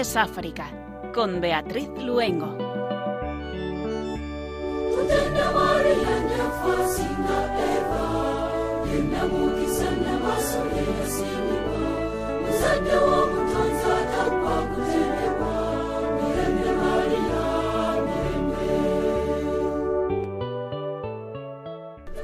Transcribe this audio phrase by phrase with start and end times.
[0.00, 0.66] Es África,
[1.12, 2.56] con Beatriz Luengo.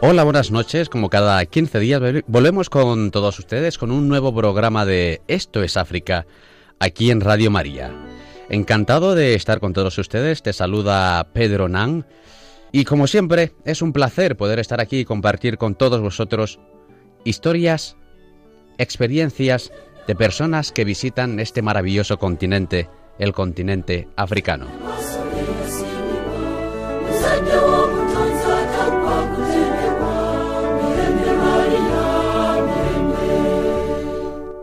[0.01, 0.89] Hola, buenas noches.
[0.89, 5.77] Como cada 15 días volvemos con todos ustedes con un nuevo programa de Esto es
[5.77, 6.25] África,
[6.79, 7.93] aquí en Radio María.
[8.49, 10.43] Encantado de estar con todos ustedes.
[10.43, 12.07] Te saluda Pedro Nan.
[12.73, 16.61] Y como siempre, es un placer poder estar aquí y compartir con todos vosotros
[17.25, 17.97] historias,
[18.79, 19.73] experiencias
[20.07, 24.67] de personas que visitan este maravilloso continente, el continente africano.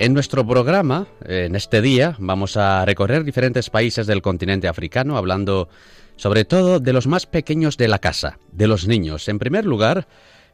[0.04, 5.70] En nuestro programa, en este día, vamos a recorrer diferentes países del continente africano, hablando
[6.18, 9.30] sobre todo de los más pequeños de la casa, de los niños.
[9.30, 10.06] En primer lugar,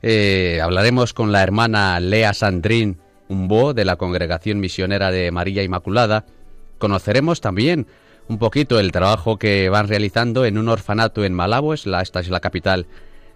[0.04, 6.28] eh, hablaremos con la hermana Lea Sandrine Umbo de la Congregación Misionera de María Inmaculada.
[6.78, 7.88] Conoceremos también
[8.28, 12.40] un poquito el trabajo que van realizando en un orfanato en Malabo, esta es la
[12.40, 12.86] capital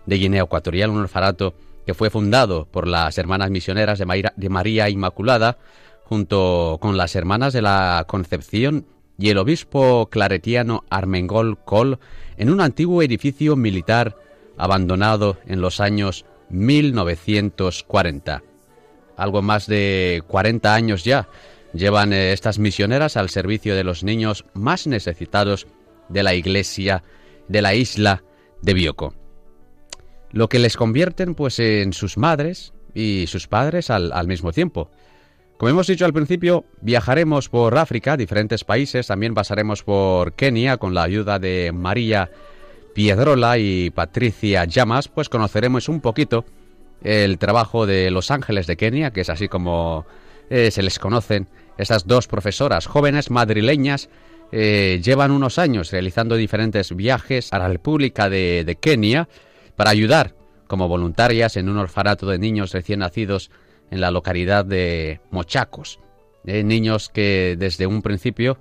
[0.05, 1.55] de Guinea Ecuatorial, un orfanato
[1.87, 5.57] que fue fundado por las hermanas misioneras de María Inmaculada
[6.03, 8.85] junto con las Hermanas de la Concepción
[9.17, 11.99] y el obispo claretiano Armengol Col
[12.37, 14.15] en un antiguo edificio militar
[14.57, 18.43] abandonado en los años 1940.
[19.17, 21.27] Algo más de 40 años ya
[21.73, 25.67] llevan eh, estas misioneras al servicio de los niños más necesitados
[26.09, 27.03] de la iglesia
[27.47, 28.23] de la isla
[28.61, 29.13] de Bioko.
[30.31, 34.89] Lo que les convierten pues en sus madres y sus padres al, al mismo tiempo.
[35.57, 40.93] Como hemos dicho al principio, viajaremos por África, diferentes países, también pasaremos por Kenia con
[40.93, 42.31] la ayuda de María
[42.93, 46.45] Piedrola y Patricia Llamas, pues conoceremos un poquito
[47.03, 50.05] el trabajo de Los Ángeles de Kenia, que es así como
[50.49, 51.47] eh, se les conocen
[51.77, 54.09] estas dos profesoras jóvenes madrileñas.
[54.51, 59.27] Eh, llevan unos años realizando diferentes viajes a la República de, de Kenia
[59.75, 60.35] para ayudar
[60.67, 63.49] como voluntarias en un orfanato de niños recién nacidos
[63.93, 65.99] en la localidad de Mochacos,
[66.43, 68.57] de niños que desde un principio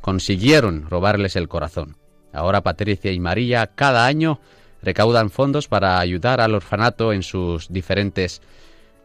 [0.00, 1.96] consiguieron robarles el corazón.
[2.32, 4.40] Ahora Patricia y María cada año
[4.82, 8.42] recaudan fondos para ayudar al orfanato en sus diferentes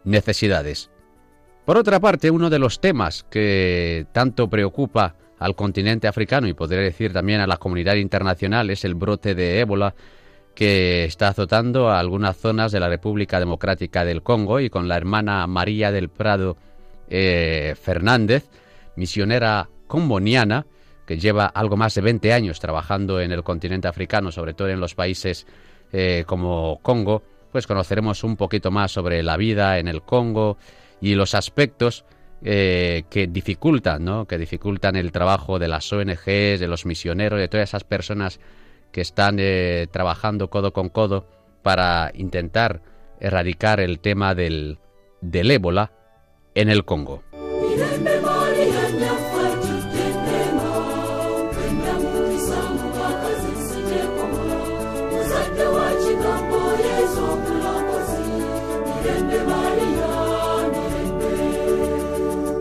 [0.02, 0.90] necesidades.
[1.64, 6.80] Por otra parte, uno de los temas que tanto preocupa al continente africano y podría
[6.80, 9.94] decir también a la comunidad internacional es el brote de ébola
[10.58, 14.96] que está azotando a algunas zonas de la República Democrática del Congo y con la
[14.96, 16.56] hermana María del Prado
[17.08, 18.50] eh, Fernández,
[18.96, 20.66] misionera comboniana,
[21.06, 24.80] que lleva algo más de 20 años trabajando en el continente africano, sobre todo en
[24.80, 25.46] los países
[25.92, 30.58] eh, como Congo, pues conoceremos un poquito más sobre la vida en el Congo
[31.00, 32.04] y los aspectos
[32.42, 34.26] eh, que dificultan, ¿no?
[34.26, 38.40] que dificultan el trabajo de las ONGs, de los misioneros, de todas esas personas
[38.92, 41.26] que están eh, trabajando codo con codo
[41.62, 42.82] para intentar
[43.20, 44.78] erradicar el tema del,
[45.20, 45.92] del ébola
[46.54, 47.22] en el Congo.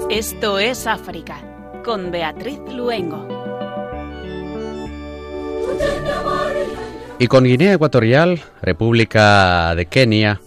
[0.09, 1.37] Esto es África,
[1.83, 3.27] con Beatriz Luengo.
[7.19, 10.39] Y con Guinea Ecuatorial, República de Kenia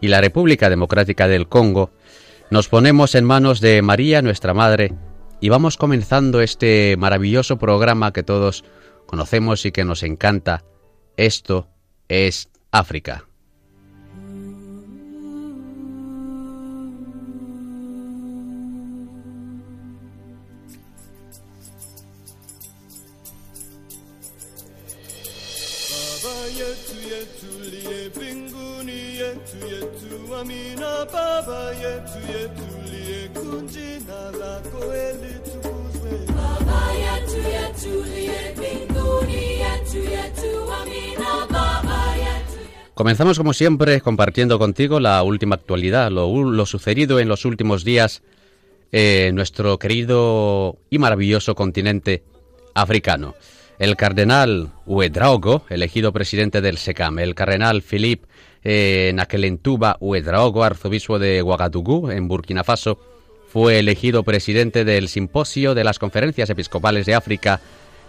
[0.00, 1.92] y la República Democrática del Congo,
[2.50, 4.92] nos ponemos en manos de María, nuestra Madre,
[5.40, 8.64] y vamos comenzando este maravilloso programa que todos
[9.06, 10.64] conocemos y que nos encanta.
[11.16, 11.68] Esto
[12.08, 13.25] es África.
[42.96, 48.22] Comenzamos como siempre compartiendo contigo la última actualidad, lo, sucedido en los últimos días
[48.90, 52.22] en nuestro querido y maravilloso continente
[52.72, 53.34] africano.
[53.78, 58.28] El cardenal Uedraogo, elegido presidente del SECAM, el cardenal Philippe
[58.64, 62.98] eh, Nakelentuba Uedraogo, arzobispo de Ouagadougou, en Burkina Faso,
[63.46, 67.60] fue elegido presidente del Simposio de las Conferencias Episcopales de África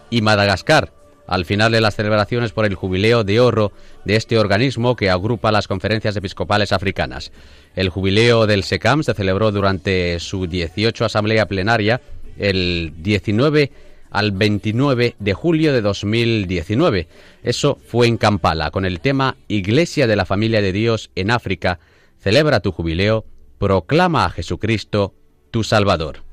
[0.10, 0.94] y Madagascar,
[1.28, 3.72] al final de las celebraciones por el jubileo de oro
[4.06, 7.32] de este organismo que agrupa las conferencias episcopales africanas.
[7.76, 12.02] El jubileo del SECAM se celebró durante su 18 asamblea plenaria
[12.38, 13.72] el 19
[14.10, 17.08] al 29 de julio de 2019.
[17.44, 21.80] Eso fue en Kampala con el tema Iglesia de la Familia de Dios en África.
[22.20, 23.26] Celebra tu jubileo,
[23.60, 25.14] proclama a Jesucristo,
[25.52, 26.27] tu Salvador.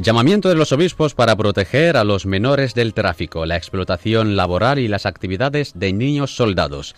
[0.00, 4.86] Llamamiento de los obispos para proteger a los menores del tráfico, la explotación laboral y
[4.86, 6.94] las actividades de niños soldados.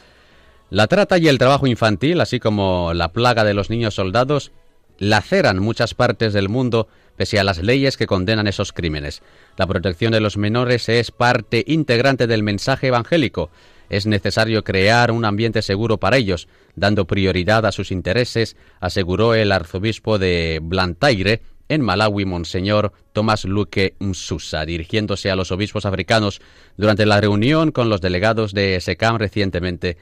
[0.68, 4.52] La trata y el trabajo infantil, así como la plaga de los niños soldados,
[4.98, 9.22] laceran muchas partes del mundo pese a las leyes que condenan esos crímenes.
[9.56, 13.50] La protección de los menores es parte integrante del mensaje evangélico.
[13.88, 19.52] Es necesario crear un ambiente seguro para ellos, dando prioridad a sus intereses, aseguró el
[19.52, 26.42] arzobispo de Blantyre en Malawi, Monseñor Tomás Luque Msusa, dirigiéndose a los obispos africanos
[26.76, 29.96] durante la reunión con los delegados de SECAM recientemente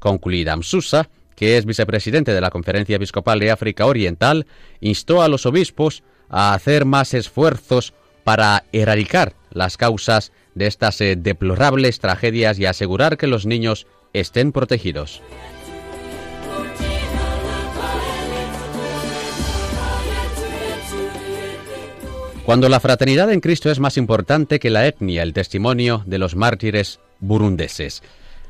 [0.00, 0.56] concluida.
[0.56, 4.46] Msusa, que es vicepresidente de la Conferencia Episcopal de África Oriental,
[4.80, 11.14] instó a los obispos a hacer más esfuerzos para erradicar las causas de estas eh,
[11.16, 15.22] deplorables tragedias y asegurar que los niños estén protegidos.
[22.44, 26.34] Cuando la fraternidad en Cristo es más importante que la etnia, el testimonio de los
[26.34, 28.02] mártires burundeses.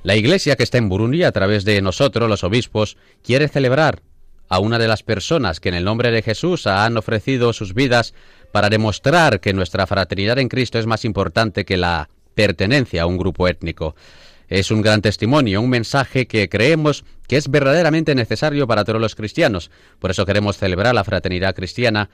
[0.02, 4.00] La iglesia que está en Burundi, a través de nosotros, los obispos, quiere celebrar
[4.48, 8.14] a una de las personas que en el nombre de Jesús han ofrecido sus vidas
[8.50, 13.18] para demostrar que nuestra fraternidad en Cristo es más importante que la pertenencia a un
[13.18, 13.94] grupo étnico.
[14.48, 19.14] Es un gran testimonio, un mensaje que creemos que es verdaderamente necesario para todos los
[19.14, 19.70] cristianos.
[19.98, 22.10] Por eso queremos celebrar la fraternidad cristiana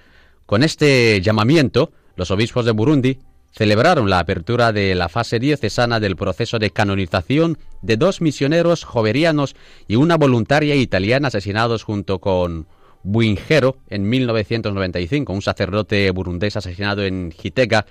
[0.48, 3.18] con este llamamiento, los obispos de Burundi
[3.52, 9.56] celebraron la apertura de la fase diocesana del proceso de canonización de dos misioneros joverianos
[9.88, 12.66] y una voluntaria italiana asesinados junto con
[13.02, 17.84] Buingero en 1995, un sacerdote burundés asesinado en Gitega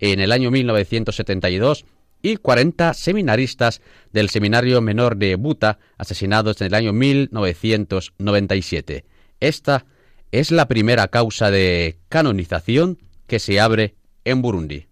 [0.00, 1.84] en el año 1972
[2.22, 3.82] y 40 seminaristas
[4.14, 9.04] del Seminario Menor de Buta asesinados en el año 1997.
[9.40, 9.84] Esta
[10.32, 13.94] es la primera causa de canonización que se abre
[14.24, 14.86] en Burundi.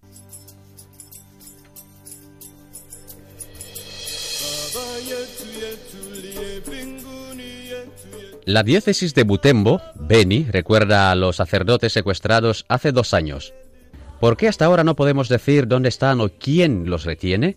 [8.45, 13.53] La diócesis de Butembo, Beni, recuerda a los sacerdotes secuestrados hace dos años.
[14.21, 17.57] ¿Por qué hasta ahora no podemos decir dónde están o quién los retiene?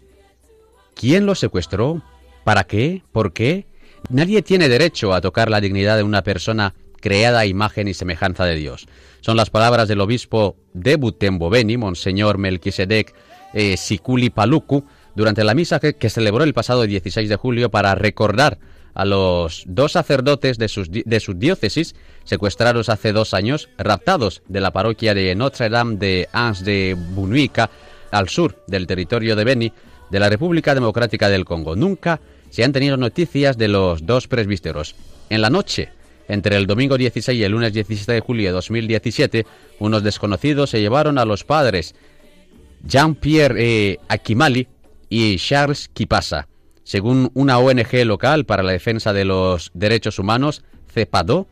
[0.95, 2.01] ¿Quién los secuestró?
[2.43, 3.03] ¿Para qué?
[3.11, 3.67] ¿Por qué?
[4.09, 8.55] Nadie tiene derecho a tocar la dignidad de una persona creada imagen y semejanza de
[8.55, 8.87] Dios.
[9.21, 13.13] Son las palabras del obispo de Butembo Beni, Monseñor Melquisedec
[13.53, 14.85] eh, Sikuli Paluku,
[15.15, 18.59] durante la misa que, celebró el pasado 16 de julio para recordar
[18.93, 24.61] a los dos sacerdotes de sus, de sus diócesis secuestrados hace dos años, raptados de
[24.61, 27.69] la parroquia de Notre Dame de Ans de Bunuica,
[28.11, 29.73] al sur del territorio de Beni,
[30.09, 31.75] de la República Democrática del Congo.
[31.75, 32.19] Nunca
[32.49, 34.95] se han tenido noticias de los dos presbíteros.
[35.29, 35.89] En la noche
[36.29, 39.45] entre el domingo 16 y el lunes 17 de julio de 2017,
[39.79, 41.95] unos desconocidos se llevaron a los padres
[42.87, 44.67] Jean-Pierre eh, Akimali
[45.09, 46.47] y Charles Kipasa.
[46.83, 51.47] Según una ONG local para la defensa de los derechos humanos, CEPADO,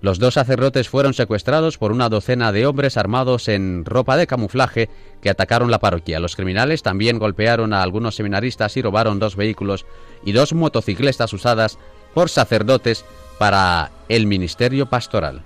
[0.00, 4.90] los dos sacerdotes fueron secuestrados por una docena de hombres armados en ropa de camuflaje
[5.22, 6.20] que atacaron la parroquia.
[6.20, 9.86] Los criminales también golpearon a algunos seminaristas y robaron dos vehículos
[10.24, 11.78] y dos motocicletas usadas
[12.12, 13.04] por sacerdotes
[13.38, 15.42] para el ministerio pastoral.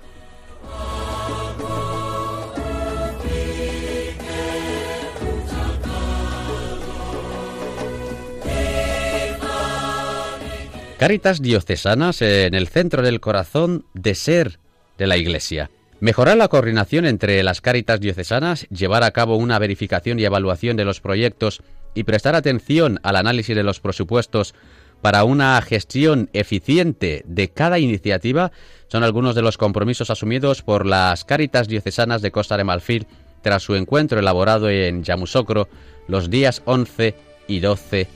[11.01, 14.59] Caritas diocesanas en el centro del corazón de ser
[14.99, 15.71] de la Iglesia.
[15.99, 20.85] Mejorar la coordinación entre las Caritas diocesanas, llevar a cabo una verificación y evaluación de
[20.85, 21.63] los proyectos
[21.95, 24.53] y prestar atención al análisis de los presupuestos
[25.01, 28.51] para una gestión eficiente de cada iniciativa
[28.87, 33.07] son algunos de los compromisos asumidos por las Cáritas Diocesanas de Costa de Malfil
[33.41, 35.67] tras su encuentro elaborado en Yamusocro
[36.07, 37.15] los días 11
[37.47, 38.07] y 12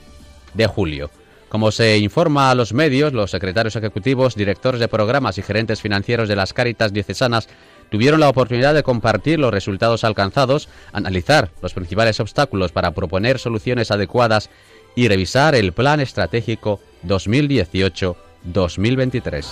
[0.54, 1.10] de julio.
[1.48, 6.28] Como se informa a los medios, los secretarios ejecutivos, directores de programas y gerentes financieros
[6.28, 7.48] de las Cáritas Diocesanas
[7.88, 13.90] tuvieron la oportunidad de compartir los resultados alcanzados, analizar los principales obstáculos para proponer soluciones
[13.90, 14.50] adecuadas
[14.96, 19.46] y revisar el Plan Estratégico 2018-2023.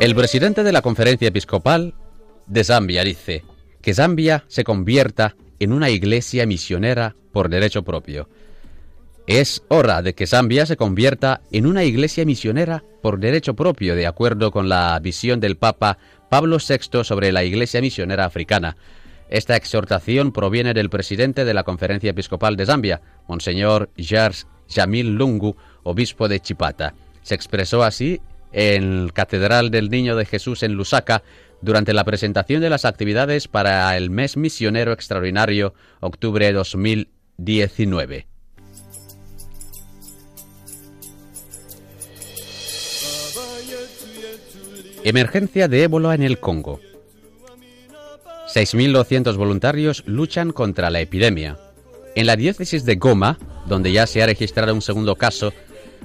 [0.00, 1.94] El presidente de la conferencia episcopal
[2.46, 3.42] de Zambia dice
[3.80, 8.28] que Zambia se convierta en una iglesia misionera por derecho propio.
[9.26, 14.06] Es hora de que Zambia se convierta en una iglesia misionera por derecho propio, de
[14.06, 15.98] acuerdo con la visión del Papa
[16.32, 18.78] Pablo VI sobre la iglesia misionera africana.
[19.28, 25.56] Esta exhortación proviene del presidente de la Conferencia Episcopal de Zambia, Monseñor Jars Jamil Lungu,
[25.82, 26.94] obispo de Chipata.
[27.20, 31.22] Se expresó así en Catedral del Niño de Jesús en Lusaka
[31.60, 38.31] durante la presentación de las actividades para el mes misionero extraordinario octubre 2019.
[45.04, 46.80] Emergencia de ébola en el Congo.
[48.54, 51.58] 6.200 voluntarios luchan contra la epidemia.
[52.14, 55.52] En la diócesis de Goma, donde ya se ha registrado un segundo caso,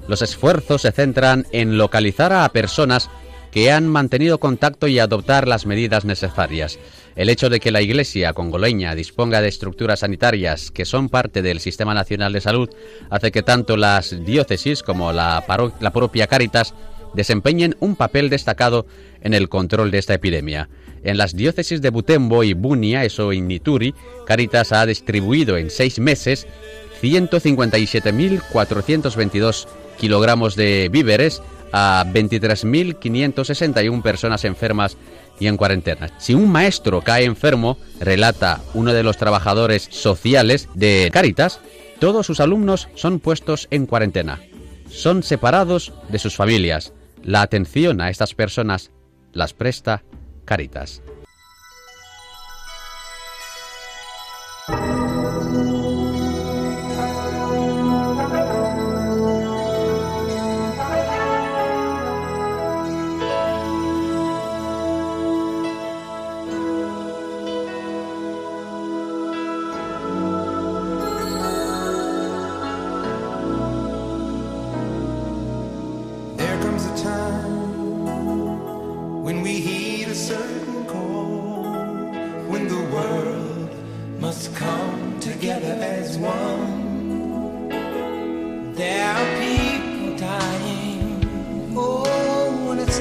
[0.08, 3.10] los esfuerzos se centran en localizar a personas
[3.51, 6.80] que han mantenido contacto y adoptar las medidas necesarias.
[7.16, 11.60] El hecho de que la Iglesia congoleña disponga de estructuras sanitarias que son parte del
[11.60, 12.70] Sistema Nacional de Salud
[13.10, 15.44] hace que tanto las diócesis como la,
[15.94, 16.75] propia Cáritas
[17.18, 18.86] desempeñen un papel destacado
[19.22, 20.70] en el control de esta epidemia.
[21.04, 23.94] En las diócesis de Butembo y Bunia, eso en Nituri,
[24.26, 26.48] Caritas ha distribuido en seis meses
[27.02, 34.98] 157.422 kilogramos de víveres a 23.561 personas enfermas
[35.40, 36.10] y en cuarentena.
[36.20, 41.60] Si un maestro cae enfermo, relata uno de los trabajadores sociales de Caritas,
[42.00, 44.40] todos sus alumnos son puestos en cuarentena.
[44.90, 46.94] Son separados de sus familias.
[47.24, 48.92] La atención a estas personas
[49.34, 50.04] las presta
[50.46, 51.02] Caritas.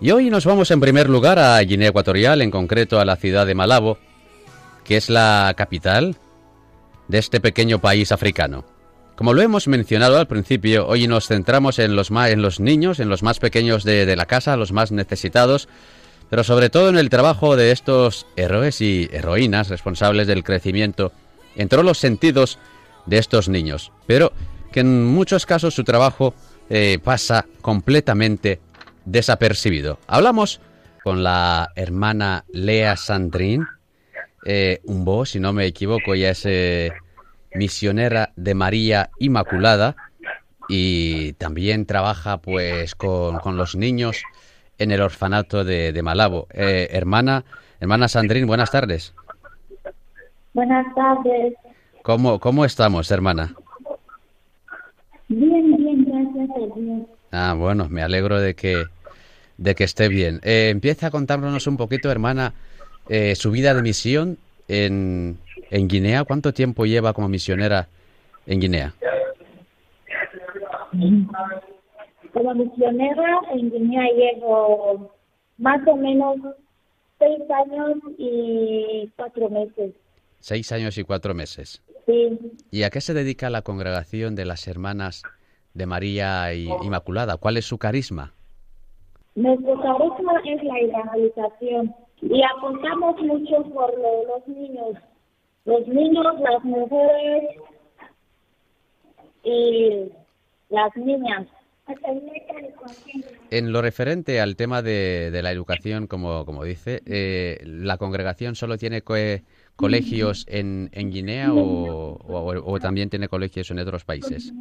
[0.00, 3.46] y hoy nos vamos en primer lugar a Guinea Ecuatorial, en concreto a la ciudad
[3.46, 3.98] de Malabo,
[4.84, 6.16] que es la capital
[7.08, 8.64] de este pequeño país africano.
[9.16, 13.08] Como lo hemos mencionado al principio, hoy nos centramos en los, en los niños, en
[13.08, 15.68] los más pequeños de, de la casa, los más necesitados,
[16.30, 21.12] pero sobre todo en el trabajo de estos héroes y heroínas responsables del crecimiento
[21.56, 22.58] entró los sentidos
[23.06, 24.32] de estos niños, pero
[24.70, 26.34] que en muchos casos su trabajo
[26.70, 28.60] eh, pasa completamente
[29.10, 29.98] desapercibido.
[30.06, 30.60] Hablamos
[31.02, 33.66] con la hermana Lea Sandrin,
[34.44, 36.92] eh, un bo, si no me equivoco, ella es eh,
[37.54, 39.96] misionera de María Inmaculada
[40.68, 44.22] y también trabaja pues con, los niños
[44.78, 46.46] en el orfanato de, de Malabo.
[46.50, 47.44] hermana,
[47.80, 49.14] hermana Sandrin, buenas tardes.
[50.52, 51.54] Buenas tardes.
[52.02, 53.54] ¿Cómo, cómo estamos, hermana?
[55.28, 57.02] Bien, bien, gracias a Dios.
[57.30, 58.86] Ah, bueno, me alegro de que,
[59.58, 60.40] de que esté bien.
[60.42, 62.54] Eh, empieza a contárnoslo un poquito, hermana,
[63.08, 64.38] eh, su vida de misión
[64.68, 65.36] en,
[65.70, 66.24] en Guinea.
[66.24, 67.88] ¿Cuánto tiempo lleva como misionera
[68.46, 68.94] en Guinea?
[72.32, 75.12] Como misionera en Guinea llevo
[75.58, 76.36] más o menos
[77.18, 79.92] seis años y cuatro meses.
[80.40, 81.82] Seis años y cuatro meses.
[82.06, 82.38] Sí.
[82.70, 85.24] ¿Y a qué se dedica la congregación de las hermanas
[85.74, 87.36] de María Inmaculada?
[87.36, 88.34] ¿Cuál es su carisma?
[89.38, 94.96] Nuestro carisma es la evangelización y apuntamos mucho por los niños,
[95.64, 97.44] los niños, las mujeres
[99.44, 100.10] y
[100.70, 101.46] las niñas.
[103.50, 108.76] En lo referente al tema de, la educación, como, como dice, eh, ¿la congregación solo
[108.76, 109.02] tiene
[109.76, 114.52] colegios en, en Guinea o, también tiene colegios en otros países?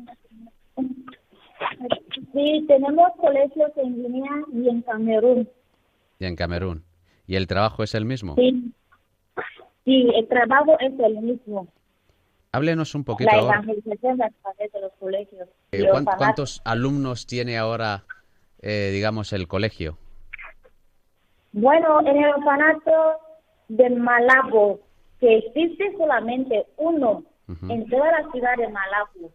[2.38, 5.50] Sí, tenemos colegios en Guinea y en Camerún.
[6.20, 6.84] Y en Camerún.
[7.26, 8.36] ¿Y el trabajo es el mismo?
[8.36, 8.72] Sí,
[9.84, 11.68] sí el trabajo es el mismo.
[12.52, 13.32] Háblenos un poquito.
[13.32, 15.50] La evangelización a través de los colegios.
[15.72, 18.04] Eh, ¿Cuántos alumnos tiene ahora,
[18.62, 19.98] eh, digamos, el colegio?
[21.54, 23.20] Bueno, en el orfanato
[23.68, 24.80] de Malabo,
[25.20, 27.24] que existe solamente uno
[27.68, 29.32] en toda la ciudad de Malabo,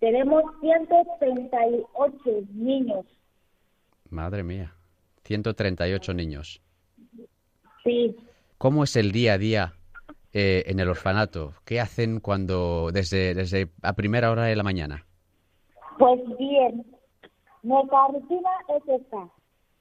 [0.00, 2.20] tenemos 138
[2.54, 3.06] niños.
[4.08, 4.74] Madre mía,
[5.24, 6.60] 138 niños.
[7.84, 8.16] Sí.
[8.58, 9.74] ¿Cómo es el día a día
[10.32, 11.54] eh, en el orfanato?
[11.64, 15.06] ¿Qué hacen cuando desde, desde a primera hora de la mañana?
[15.98, 16.84] Pues bien,
[17.62, 19.28] nuestra rutina es esta.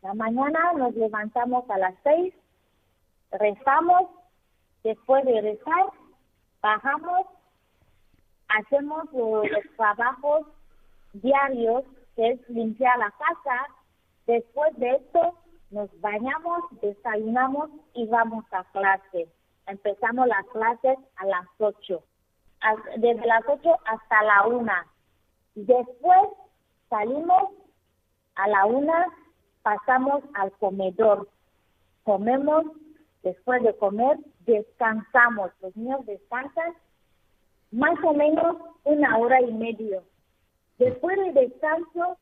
[0.02, 2.34] La mañana nos levantamos a las seis,
[3.32, 4.04] rezamos,
[4.84, 5.86] después de rezar,
[6.62, 7.26] bajamos,
[8.50, 10.48] hacemos los trabajos
[11.14, 11.84] diarios,
[12.16, 13.68] que es limpiar la casa.
[14.28, 15.36] Después de esto,
[15.72, 19.30] nos bañamos, desayunamos y vamos a clase.
[19.68, 22.04] Empezamos las clases a las 8,
[22.98, 24.72] desde las 8 hasta la 1.
[25.56, 26.30] Después
[26.90, 27.52] salimos
[28.36, 28.94] a la 1,
[29.62, 31.30] pasamos al comedor.
[32.04, 32.66] Comemos,
[33.22, 35.52] después de comer, descansamos.
[35.62, 36.74] Los niños descansan
[37.72, 40.02] más o menos una hora y media.
[40.78, 42.18] Después del descanso,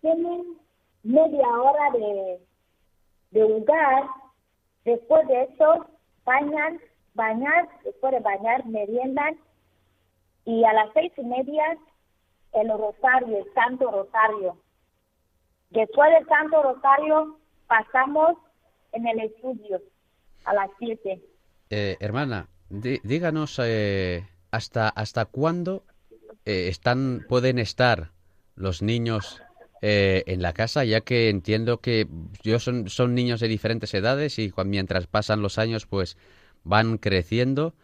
[0.00, 0.56] tienen
[1.02, 2.40] media hora de,
[3.30, 4.04] de lugar.
[4.84, 5.86] Después de eso,
[6.24, 6.80] bañan,
[7.14, 9.38] bañar, después de bañar, meriendan
[10.44, 11.76] y a las seis y media
[12.52, 14.56] el rosario, el santo rosario.
[15.70, 17.38] Después del santo rosario
[17.68, 18.36] pasamos
[18.92, 19.80] en el estudio
[20.44, 21.22] a las siete.
[21.68, 25.84] Eh, hermana, díganos eh, hasta hasta cuándo
[26.44, 28.12] eh, están pueden estar
[28.56, 29.42] los niños
[29.82, 32.06] eh, en la casa, ya que entiendo que
[32.42, 36.18] yo son, son niños de diferentes edades y mientras pasan los años pues
[36.64, 37.74] van creciendo.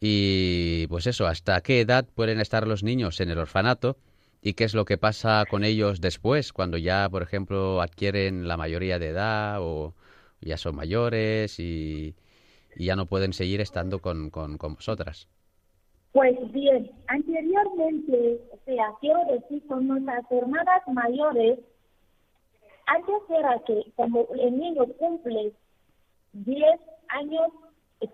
[0.00, 3.96] Y pues eso, hasta qué edad pueden estar los niños en el orfanato
[4.42, 8.56] y qué es lo que pasa con ellos después, cuando ya, por ejemplo, adquieren la
[8.58, 9.94] mayoría de edad o
[10.40, 12.14] ya son mayores y,
[12.78, 15.28] ya no pueden seguir estando con, con, con vosotras.
[16.16, 21.58] Pues bien, anteriormente, o sea, quiero decir, con nuestras hermanas mayores,
[22.86, 25.52] antes era que como el niño cumple
[26.32, 27.48] 10 años,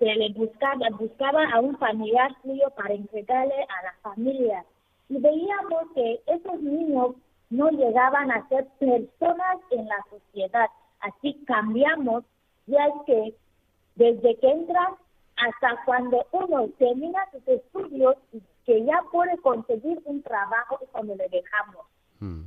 [0.01, 4.65] se le buscaba, buscaba a un familiar suyo para entregarle a la familia.
[5.09, 7.15] Y veíamos que esos niños
[7.51, 10.67] no llegaban a ser personas en la sociedad.
[10.99, 12.25] Así cambiamos,
[12.67, 13.35] ya es que
[13.95, 14.97] desde que entran
[15.43, 21.17] hasta cuando uno termina sus estudios y que ya puede conseguir un trabajo y cuando
[21.17, 21.87] le dejamos.
[22.21, 22.43] Hmm.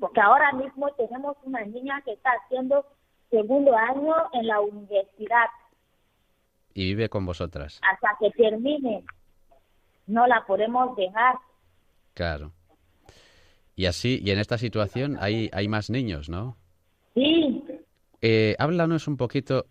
[0.00, 2.84] Porque ahora mismo tenemos una niña que está haciendo
[3.30, 5.46] segundo año en la universidad.
[6.74, 7.80] Y vive con vosotras.
[7.90, 9.04] Hasta que termine.
[10.06, 11.36] No la podemos dejar.
[12.14, 12.52] Claro.
[13.76, 16.56] Y así, y en esta situación hay, hay más niños, ¿no?
[17.14, 17.64] Sí.
[18.20, 19.66] Eh, háblanos un poquito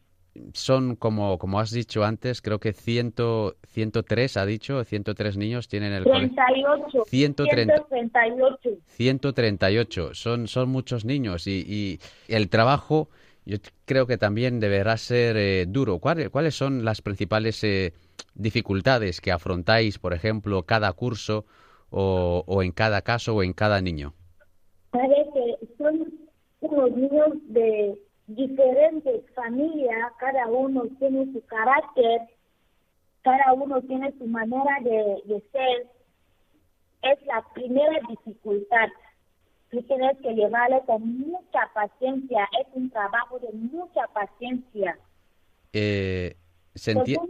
[0.54, 5.94] son como, como has dicho antes, creo que ciento, 103 ha dicho, 103 niños tienen
[5.94, 8.70] el 38, 138.
[8.88, 12.00] 138, son, son muchos niños y, y
[12.34, 13.10] el trabajo
[13.46, 16.00] yo creo que también deberá ser eh, duro.
[16.00, 17.94] ¿Cuáles, ¿Cuáles son las principales eh,
[18.36, 21.46] dificultades que afrontáis, por ejemplo, cada curso
[21.90, 24.14] o, o en cada caso o en cada niño?
[24.94, 26.14] que son
[26.62, 32.22] unos niños de diferentes familias, cada uno tiene su carácter,
[33.22, 35.88] cada uno tiene su manera de, ser.
[37.02, 38.88] Es la primera dificultad.
[39.70, 44.98] Tú tienes que llevarle con mucha paciencia, es un trabajo de mucha paciencia.
[45.74, 46.38] Eh,
[46.76, 47.22] Segundo,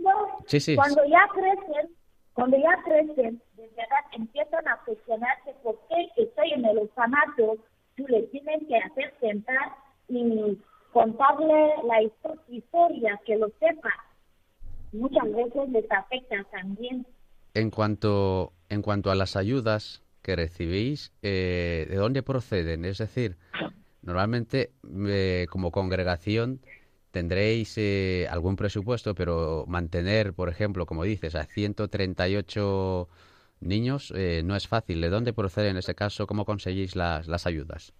[0.76, 1.90] cuando ya crecen,
[2.34, 7.58] cuando ya crecen, de verdad empiezan a cuestionarse por qué estoy en el orfanato,
[7.96, 9.74] tú le tienes que hacer sentar
[10.08, 10.58] y
[10.94, 12.02] contarle la
[12.48, 13.90] historia, que lo sepa.
[14.92, 17.06] Muchas veces les afecta también.
[17.56, 22.86] En cuanto, en cuanto a las ayudas que recibís, eh, ¿de dónde proceden?
[22.86, 23.38] Es decir,
[24.02, 24.72] normalmente
[25.08, 26.62] eh, como congregación
[27.12, 33.10] tendréis eh, algún presupuesto, pero mantener, por ejemplo, como dices, a 138
[33.60, 35.02] niños no es fácil.
[35.02, 36.28] ¿De dónde procede en ese caso?
[36.28, 37.94] ¿Cómo conseguís las, las ayudas?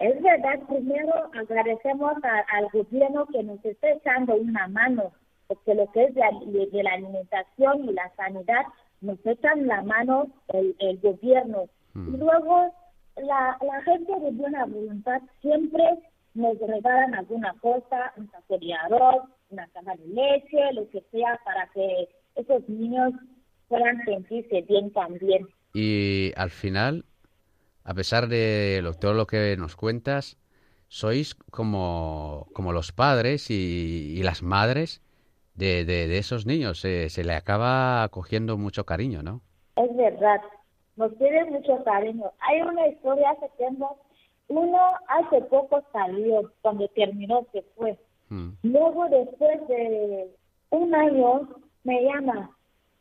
[0.00, 5.12] Es verdad, primero agradecemos al gobierno que nos está echando una mano,
[5.46, 8.64] porque lo que es de, la alimentación y la sanidad
[9.00, 11.66] nos echan la mano el, el gobierno.
[11.94, 12.14] Mm.
[12.14, 12.72] Y luego
[13.16, 15.84] la, la gente de buena voluntad siempre
[16.34, 21.38] nos regalan alguna cosa, un saco de arroz, una caja de leche, lo que sea,
[21.44, 23.12] para que esos niños
[23.68, 25.46] puedan sentirse bien también.
[25.72, 27.04] Y al final,
[27.84, 30.38] a pesar de todo lo que nos cuentas,
[30.88, 35.02] sois como, como los padres y, las madres
[35.54, 36.80] de, de, esos niños.
[36.80, 39.42] se le acaba cogiendo mucho cariño, ¿no?
[39.76, 40.40] Es verdad,
[40.96, 42.32] nos tiene mucho cariño.
[42.40, 43.98] Hay una historia que tengo,
[44.48, 47.98] uno hace poco salió, cuando terminó se fue.
[48.28, 48.50] Mm.
[48.62, 50.30] Luego, después de
[50.70, 51.48] un año,
[51.82, 52.50] me llama,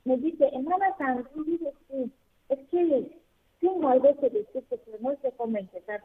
[0.06, 2.12] me dice, hermana Sandra, dice, sí,
[2.50, 3.23] es que
[3.64, 6.02] tengo algo que decirte, pero no sé cómo empezar.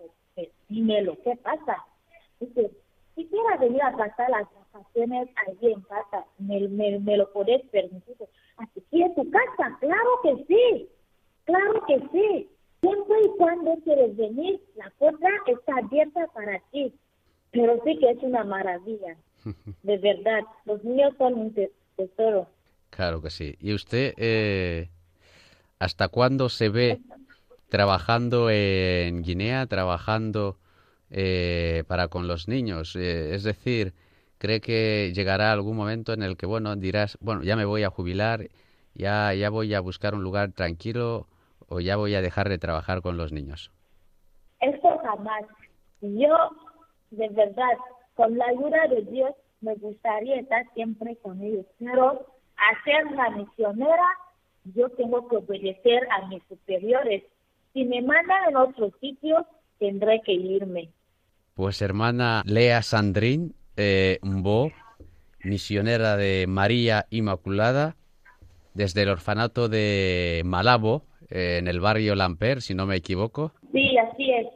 [0.69, 1.77] lo ¿qué pasa?
[2.39, 2.71] Dice,
[3.17, 7.63] si quieres venir a pasar las vacaciones allí en casa, me, me, me lo podés
[7.67, 8.17] permitir.
[8.59, 10.89] Así que en tu casa, claro que sí.
[11.45, 12.49] Claro que sí.
[12.81, 16.95] Siempre y cuando quieres venir, la puerta está abierta para ti.
[17.51, 19.17] Pero sí que es una maravilla.
[19.83, 21.55] De verdad, los niños son un
[21.97, 22.47] tesoro.
[22.91, 23.57] Claro que sí.
[23.59, 24.91] ¿Y usted eh,
[25.81, 27.01] hasta cuándo se ve
[27.69, 30.59] trabajando en Guinea, trabajando
[31.11, 32.97] eh, para con los niños?
[32.97, 33.95] Eh, es decir,
[34.39, 37.91] ¿cree que llegará algún momento en el que, bueno, dirás, bueno, ya me voy a
[37.91, 38.49] jubilar,
[38.95, 41.27] ya, ya voy a buscar un lugar tranquilo
[41.69, 43.71] o ya voy a dejar de trabajar con los niños?
[44.61, 45.45] Esto jamás.
[46.01, 46.37] Yo,
[47.11, 47.77] de verdad,
[48.15, 51.67] con la ayuda de Dios, me gustaría estar siempre con ellos.
[51.79, 52.27] Pero
[52.57, 54.09] hacer la misionera,
[54.75, 57.23] yo tengo que obedecer a mis superiores.
[57.73, 59.47] Si me mandan en otro sitio,
[59.79, 60.91] tendré que irme.
[61.55, 64.73] Pues hermana Lea Sandrín eh, Mbo,
[65.45, 67.97] misionera de María Inmaculada,
[68.75, 73.53] desde el orfanato de Malabo, en el barrio Lamper, si no me equivoco.
[73.73, 74.47] Sí, así es.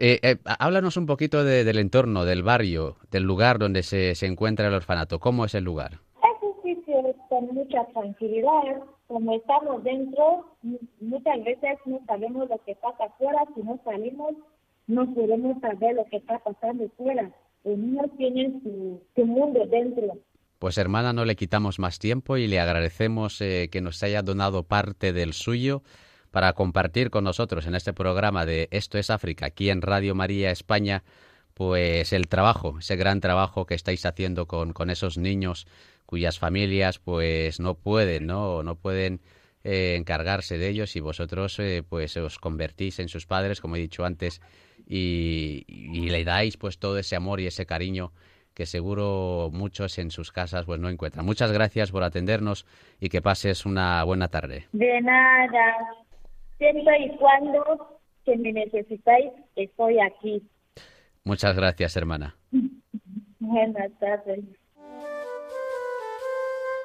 [0.00, 4.68] Eh, eh, háblanos un poquito del entorno, del barrio, del lugar donde se, se encuentra
[4.68, 5.18] el orfanato.
[5.18, 5.92] ¿Cómo es el lugar?
[6.22, 8.82] Es un sitio con mucha tranquilidad.
[9.06, 10.56] Como estamos dentro,
[11.00, 13.44] muchas veces no sabemos lo que pasa afuera.
[13.54, 14.34] Si no salimos,
[14.86, 17.30] no podemos saber lo que está pasando fuera.
[17.64, 20.18] Los niños tienen su, su mundo dentro.
[20.58, 24.62] Pues hermana, no le quitamos más tiempo y le agradecemos eh, que nos haya donado
[24.62, 25.82] parte del suyo
[26.30, 30.50] para compartir con nosotros en este programa de Esto es África, aquí en Radio María
[30.50, 31.04] España,
[31.54, 35.66] pues el trabajo, ese gran trabajo que estáis haciendo con, con esos niños
[36.06, 39.20] cuyas familias pues no pueden, no, no pueden
[39.64, 43.80] eh, encargarse de ellos y vosotros eh, pues os convertís en sus padres, como he
[43.80, 44.40] dicho antes,
[44.86, 48.12] y, y le dais pues todo ese amor y ese cariño
[48.54, 51.26] que seguro muchos en sus casas pues no encuentran.
[51.26, 52.64] Muchas gracias por atendernos
[52.98, 54.66] y que pases una buena tarde.
[54.72, 55.76] De nada.
[56.56, 60.42] Siempre y cuando que me necesitáis, estoy aquí.
[61.24, 62.36] Muchas gracias, hermana.
[63.40, 64.44] Buenas tardes.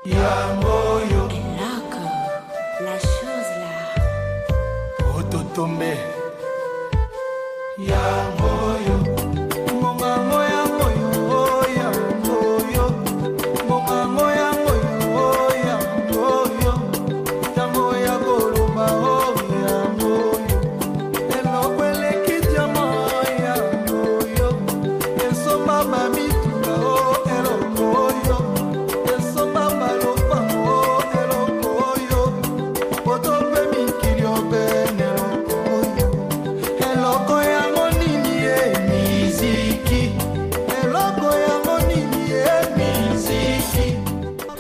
[0.06, 2.02] yangoyo elaka
[2.84, 3.74] la chose la
[5.18, 5.94] ototombe.
[7.78, 8.61] Yangoyo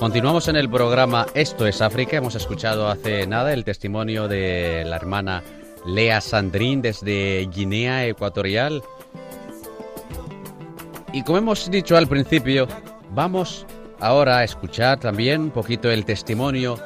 [0.01, 2.17] Continuamos en el programa Esto es África.
[2.17, 5.43] Hemos escuchado hace nada el testimonio de la hermana
[5.85, 8.81] Lea Sandrín desde Guinea Ecuatorial.
[11.13, 12.67] Y como hemos dicho al principio,
[13.11, 13.67] vamos
[13.99, 16.79] ahora a escuchar también un poquito el testimonio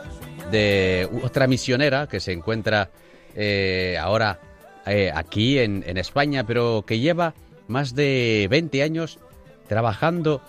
[0.51, 2.89] de otra misionera que se encuentra
[3.33, 4.41] eh, ahora
[4.85, 7.33] eh, aquí en, en España, pero que lleva
[7.69, 9.19] más de 20 años
[9.69, 10.41] trabajando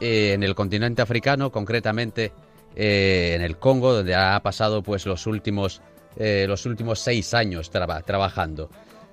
[0.00, 2.32] eh, en el continente africano, concretamente
[2.74, 5.82] eh, en el Congo, donde ha pasado pues los últimos,
[6.16, 8.70] eh, los últimos seis años trabajando.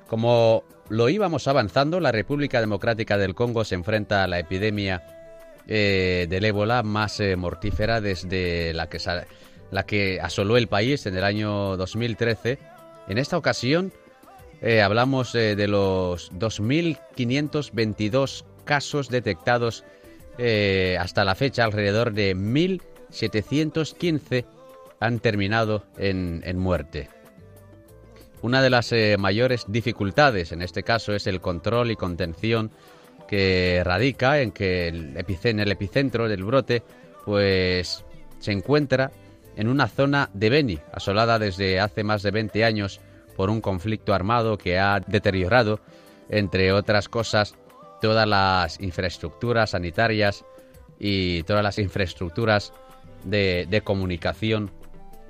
[0.08, 5.04] Como lo íbamos avanzando, la República Democrática del Congo se enfrenta a la epidemia
[5.68, 9.00] del ébola más mortífera desde la que
[9.70, 12.58] la que asoló el país en el año 2013.
[13.10, 13.92] En esta ocasión
[14.82, 19.84] hablamos de los 2.522 casos detectados
[20.38, 24.46] eh, hasta la fecha, alrededor de 1.715
[25.00, 27.10] han terminado en, muerte.
[28.42, 32.72] Una de las mayores dificultades en este caso es el control y contención
[33.28, 36.84] que radica en que el en el epicentro del brote
[37.26, 38.06] pues
[38.40, 39.12] se encuentra
[39.58, 43.02] en una zona de Beni, asolada desde hace más de 20 años
[43.36, 45.80] por un conflicto armado que ha deteriorado,
[46.30, 47.56] entre otras cosas,
[48.02, 50.46] todas las infraestructuras sanitarias
[51.00, 52.74] y todas las infraestructuras
[53.24, 54.72] de, comunicación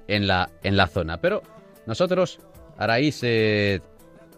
[0.08, 1.18] en la, en la zona.
[1.18, 1.44] Pero
[1.86, 2.40] nosotros,
[2.78, 3.82] a raíz eh,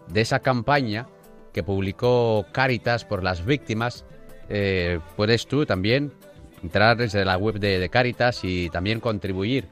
[0.08, 1.08] de esa campaña
[1.54, 4.06] que publicó Caritas por las víctimas,
[4.50, 6.14] eh, puedes tú también
[6.64, 9.68] entrar desde la web de, de Caritas y también contribuir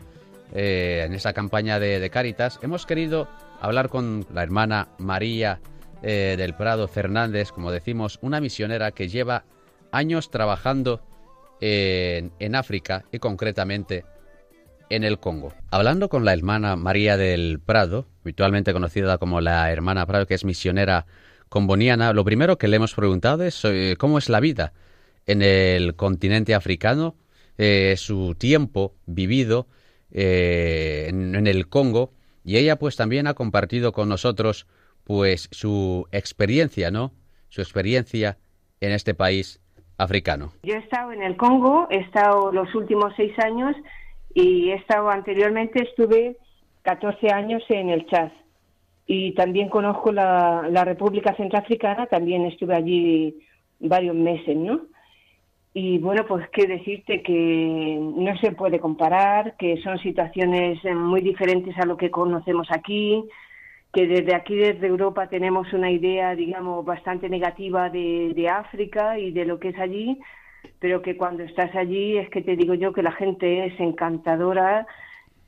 [0.53, 2.59] eh, en esa campaña de, de, Caritas.
[2.61, 3.27] Hemos querido
[3.59, 5.59] hablar con la hermana María
[6.03, 9.45] eh, del Prado Fernández, como decimos, una misionera que lleva
[9.91, 11.01] años trabajando
[11.61, 14.05] en, en África y concretamente
[14.89, 15.53] en el Congo.
[15.71, 20.45] Hablando con la hermana María del Prado, habitualmente conocida como la hermana Prado, que es
[20.45, 21.05] misionera
[21.49, 24.73] comboniana, lo primero que le hemos preguntado es eh, cómo es la vida
[25.25, 27.15] en el continente africano,
[27.57, 29.67] eh, su tiempo vivido
[30.11, 34.67] eh, en, el Congo, y ella pues también ha compartido con nosotros
[35.07, 37.13] pues su experiencia, ¿no?
[37.47, 38.37] Su experiencia
[38.81, 39.61] en este país
[39.97, 40.51] africano.
[40.63, 43.73] Yo he estado en el Congo, he estado los últimos seis años
[44.33, 46.35] y he estado anteriormente, estuve
[46.81, 48.31] 14 años en el Chad
[49.05, 53.39] y también conozco la, la República Centroafricana, también estuve allí
[53.79, 54.81] varios meses, ¿no?
[55.73, 61.77] Y bueno, pues qué decirte que no se puede comparar, que son situaciones muy diferentes
[61.77, 63.23] a lo que conocemos aquí,
[63.97, 69.31] que desde aquí, desde Europa, tenemos una idea, digamos, bastante negativa de, de África y
[69.31, 70.19] de lo que es allí,
[70.77, 74.85] pero que cuando estás allí es que te digo yo que la gente es encantadora,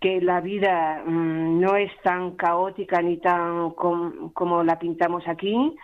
[0.02, 5.76] que la vida mm, no es tan caótica ni tan como la pintamos aquí,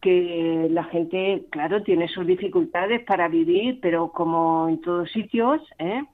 [0.00, 6.04] que la gente, claro, tiene sus dificultades para vivir, pero como en todos sitios, ¿eh?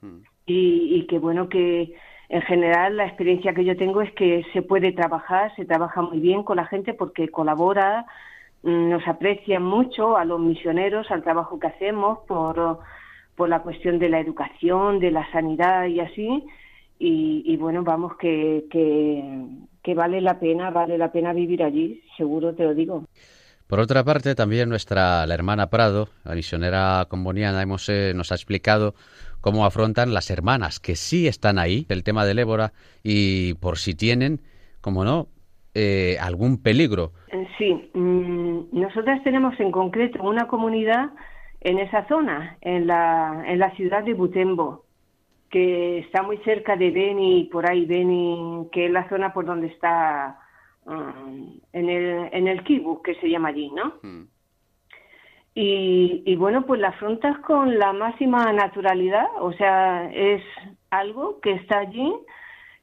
[0.00, 0.22] Hmm.
[0.46, 1.92] Y, y que bueno, que
[2.28, 6.20] en general la experiencia que yo tengo es que se puede trabajar, se trabaja muy
[6.20, 8.06] bien con la gente porque colabora,
[8.62, 12.80] mm, nos aprecian mucho a los misioneros, al trabajo que hacemos por,
[13.34, 16.44] por la cuestión de la educación, de la sanidad y así
[16.98, 22.64] y, bueno, vamos, que, que, vale la pena, vale la pena vivir allí, seguro te
[22.64, 23.04] lo digo.
[23.66, 28.36] Por otra parte, también nuestra la hermana Prado, la misionera comboniana, hemos, eh, nos ha
[28.36, 28.94] explicado
[29.40, 32.72] cómo afrontan las hermanas que sí están ahí, el tema del ébola,
[33.02, 34.40] y por si tienen,
[34.80, 35.28] como no,
[35.74, 37.12] eh, algún peligro.
[37.28, 41.10] Eh, sí, mm, nosotras tenemos en concreto una comunidad
[41.60, 44.86] en esa zona, en la, en la ciudad de Butembo
[45.50, 49.68] que está muy cerca de Beni, por ahí Beni, que es la zona por donde
[49.68, 50.38] está
[50.84, 53.94] um, en el en el Kibu, que se llama allí, ¿no?
[54.02, 54.24] Hmm.
[55.58, 60.42] Y, bueno, pues la afrontas con la máxima naturalidad, o sea, es
[60.90, 62.12] algo que está allí,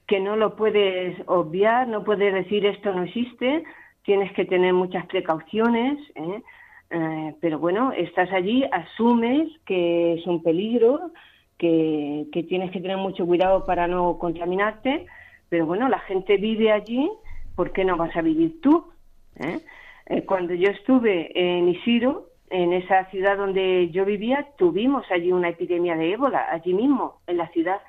[0.08, 3.64] que no lo puedes obviar, no puedes decir esto no existe,
[4.02, 6.42] tienes que tener muchas precauciones, ¿eh?
[6.90, 11.12] Eh, pero bueno, estás allí, asumes que es un peligro,
[11.60, 15.06] que, tienes que tener mucho cuidado para no contaminarte,
[15.48, 17.08] pero bueno, la gente vive allí,
[17.56, 18.92] ¿por qué no vas a vivir tú?
[19.36, 19.60] ¿Eh?
[20.08, 25.50] Eh, cuando yo estuve en Isiro, en esa ciudad donde yo vivía, tuvimos allí una
[25.50, 27.82] epidemia de ébola, allí mismo, en la ciudad,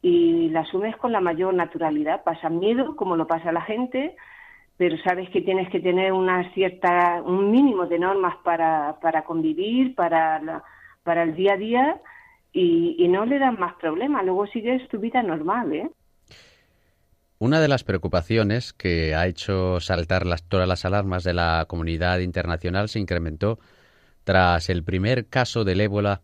[0.00, 2.24] y la asumes con la mayor naturalidad.
[2.24, 4.16] Pasa miedo, como lo pasa la gente,
[4.78, 9.94] pero sabes que tienes que tener una cierta, un mínimo de normas para, para convivir,
[9.94, 10.64] para,
[11.02, 12.00] para el día a día,
[12.50, 15.90] y, no le dan más problemas, luego sigues tu vida normal, ¿eh?
[17.38, 22.20] Una de las preocupaciones que ha hecho saltar las, todas las alarmas de la comunidad
[22.20, 23.58] internacional se incrementó
[24.24, 26.22] tras el primer caso del ébola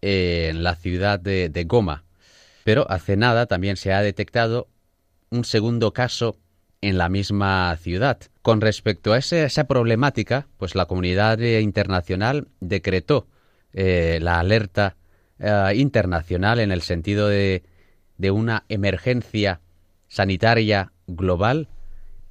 [0.00, 2.04] en la ciudad de, Goma.
[2.64, 4.68] Pero hace nada también se ha detectado
[5.30, 6.36] un segundo caso
[6.80, 8.18] en la misma ciudad.
[8.42, 13.26] Con respecto a esa problemática, pues la comunidad internacional decretó
[13.72, 14.96] eh, la alerta
[15.38, 17.62] eh, internacional en el sentido de,
[18.18, 19.60] de una emergencia
[20.08, 21.68] sanitaria global,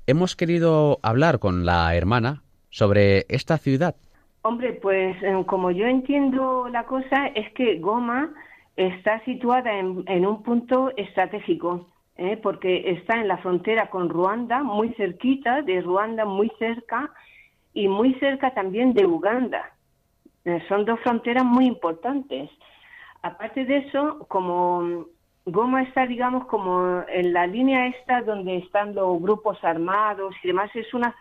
[0.06, 3.96] hemos querido hablar con la hermana sobre esta ciudad.
[4.42, 8.34] Hombre, pues eh, como yo entiendo la cosa es que Goma
[8.78, 12.38] está situada en, un punto estratégico, ¿eh?
[12.38, 17.12] porque está en la frontera con Ruanda, muy cerquita de Ruanda, muy cerca,
[17.74, 19.72] y muy cerca también de Uganda.
[20.46, 22.50] Eh, son dos fronteras muy importantes.
[23.22, 25.06] Aparte de eso, como
[25.46, 30.70] Goma está, digamos, como en la línea esta donde están los grupos armados y demás,
[30.76, 31.16] es una,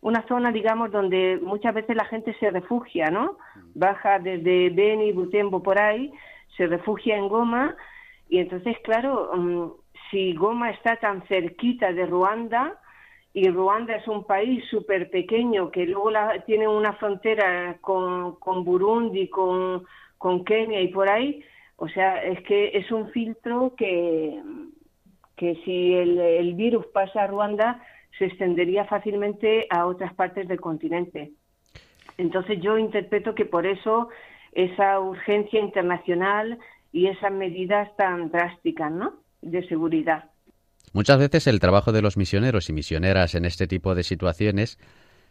[0.00, 3.38] una zona, digamos, donde muchas veces la gente se refugia, ¿no?
[3.74, 6.12] Baja desde Beni, Butembo, por ahí,
[6.56, 7.76] se refugia en Goma
[8.28, 9.70] y entonces, claro, mm,
[10.10, 12.80] si Goma está tan cerquita de Ruanda,
[13.36, 16.10] y Ruanda es un país súper pequeño que luego
[16.46, 19.84] tiene una frontera con, con Burundi, con,
[20.16, 21.44] con Kenia y por ahí,
[21.76, 24.40] o sea, es que es un filtro que,
[25.36, 27.82] que si el, virus pasa a Ruanda,
[28.18, 31.32] se extendería fácilmente a otras partes del continente.
[32.18, 34.08] Entonces yo interpreto que por eso
[34.52, 36.58] esa urgencia internacional
[36.92, 39.20] y esas medidas tan drásticas, ¿no?
[39.42, 40.30] De seguridad.
[40.92, 44.78] Muchas veces el trabajo de los misioneros y misioneras en este tipo de situaciones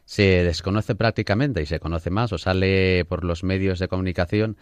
[0.06, 4.58] se desconoce prácticamente y se conoce más o sale por los medios de comunicación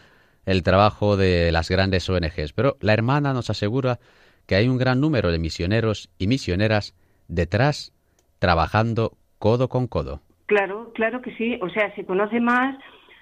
[0.46, 4.00] el trabajo de las grandes ONGs, pero la hermana nos asegura
[4.46, 6.96] que hay un gran número de misioneros y misioneras
[7.28, 7.93] detrás
[8.44, 10.20] trabajando codo con codo.
[10.48, 11.58] Claro, claro que sí.
[11.62, 12.78] O sea, se conoce más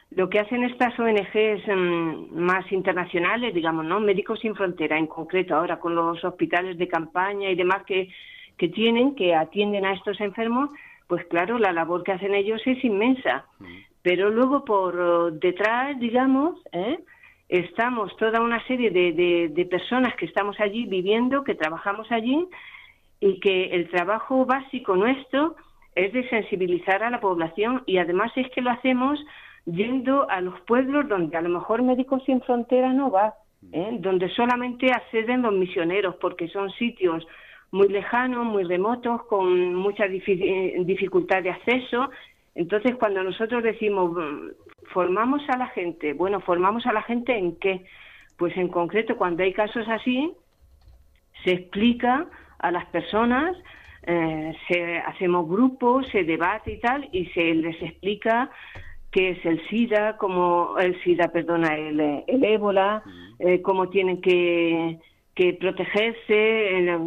[0.10, 4.00] lo que hacen estas ONGs mm, más internacionales, digamos, ¿no?
[4.00, 8.10] Médicos sin Frontera en concreto, ahora con los hospitales de campaña y demás que,
[8.58, 10.72] que tienen, que atienden a estos enfermos,
[11.06, 13.46] pues claro, la labor que hacen ellos es inmensa.
[13.60, 13.66] Mm.
[14.02, 16.98] Pero luego por oh, detrás, digamos, ¿eh?
[17.48, 22.48] estamos toda una serie de, de, personas que estamos allí viviendo, que trabajamos allí
[23.22, 25.56] y que el trabajo básico nuestro
[25.96, 29.20] es de sensibilizar a la población y además es que lo hacemos
[29.66, 33.36] yendo a los pueblos donde a lo mejor Médicos Sin Frontera no va,
[33.72, 33.98] ¿eh?
[34.00, 37.26] donde solamente acceden los misioneros porque son sitios
[37.72, 42.10] muy lejanos, muy remotos, con mucha dificultad de acceso.
[42.54, 44.12] Entonces, cuando nosotros decimos
[44.92, 46.14] formamos a la gente.
[46.14, 47.86] Bueno, formamos a la gente en qué?
[48.38, 50.34] Pues en concreto, cuando hay casos así,
[51.44, 52.28] se explica
[52.62, 53.58] a las personas,
[54.04, 58.50] eh, se, hacemos grupos, se debate y tal, y se les explica
[59.12, 63.04] qué es el SIDA, cómo el SIDA, perdona, el, el ébola,
[63.40, 65.00] eh, cómo tienen que,
[65.36, 66.98] que protegerse,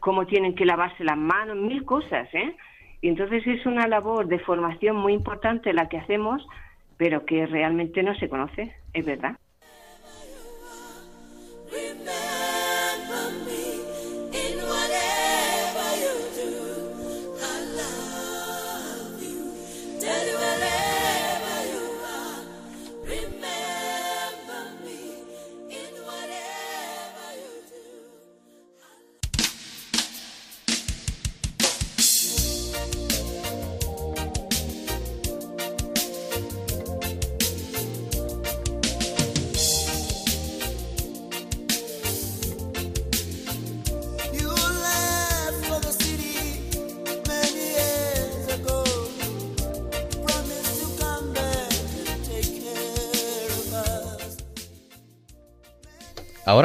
[0.00, 2.56] cómo tienen que lavarse las manos, mil cosas, ¿eh?
[3.02, 6.46] Y entonces es una labor de formación muy importante la que hacemos
[6.96, 9.36] pero que realmente no se conoce, es verdad.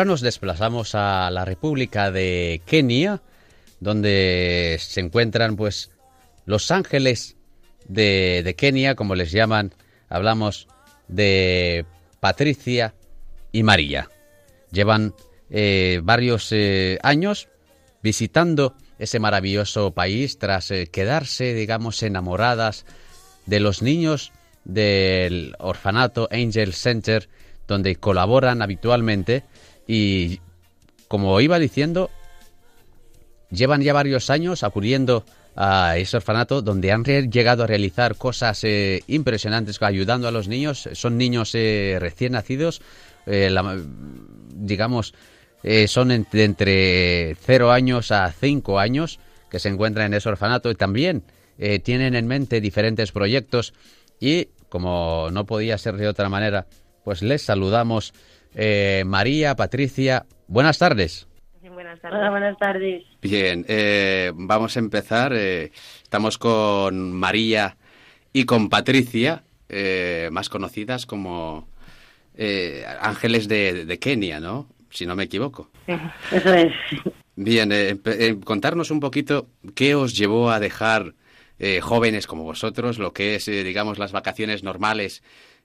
[0.01, 3.21] Ahora nos desplazamos a la República de Kenia,
[3.79, 5.91] donde se encuentran pues
[6.47, 7.35] los ángeles
[7.87, 9.75] de, Kenia, como les llaman.
[10.09, 10.67] Hablamos
[11.07, 11.85] de
[12.19, 12.95] Patricia
[13.51, 14.09] y María.
[14.71, 15.13] Llevan
[15.51, 17.47] eh, varios eh, años
[18.01, 22.87] visitando ese maravilloso país tras eh, quedarse, digamos, enamoradas
[23.45, 24.31] de los niños
[24.65, 27.29] del orfanato Angel Center,
[27.67, 29.43] donde colaboran habitualmente
[29.87, 30.39] y
[31.07, 32.09] como iba diciendo,
[33.49, 35.25] llevan ya varios años acudiendo
[35.55, 40.89] a ese orfanato donde han llegado a realizar cosas eh, impresionantes ayudando a los niños.
[40.93, 42.81] Son niños eh, recién nacidos,
[43.25, 43.53] eh,
[44.55, 45.13] digamos,
[45.87, 49.19] son de entre 0 años a 5 años
[49.49, 51.23] que se encuentran en ese orfanato y también
[51.83, 53.73] tienen en mente diferentes proyectos
[54.19, 56.65] y como no podía ser de otra manera,
[57.03, 58.13] pues les saludamos
[58.55, 61.27] eh, María, Patricia, buenas tardes.
[61.61, 62.29] buenas tardes.
[62.29, 63.03] buenas tardes.
[63.21, 65.33] Bien, eh, vamos a empezar.
[65.33, 65.71] Eh,
[66.03, 67.77] estamos con María
[68.33, 69.43] y con Patricia,
[70.31, 71.67] más conocidas como
[73.01, 74.67] Ángeles de, Kenia, ¿no?
[74.89, 75.69] Si no me equivoco.
[76.31, 76.73] eso es.
[77.35, 77.71] Bien,
[78.43, 81.13] contarnos un poquito qué os llevó a dejar
[81.63, 85.21] eh, jóvenes como vosotros, lo que es, eh, digamos, las vacaciones normales,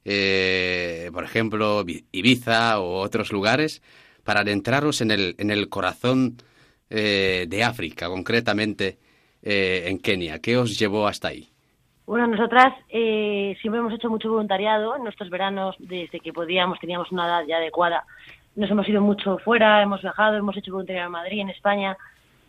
[0.09, 3.83] eh, por ejemplo, Ibiza o otros lugares,
[4.25, 6.37] para adentraros en el, en el corazón
[6.89, 8.99] de África, concretamente
[9.43, 10.39] en Kenia.
[10.39, 11.49] ¿Qué os llevó hasta ahí?
[12.07, 17.27] Bueno, nosotras siempre hemos hecho mucho voluntariado en nuestros veranos, desde que podíamos, teníamos una
[17.27, 18.05] edad ya adecuada.
[18.55, 21.97] Nos hemos ido mucho fuera, hemos viajado, hemos hecho voluntariado en Madrid, en España,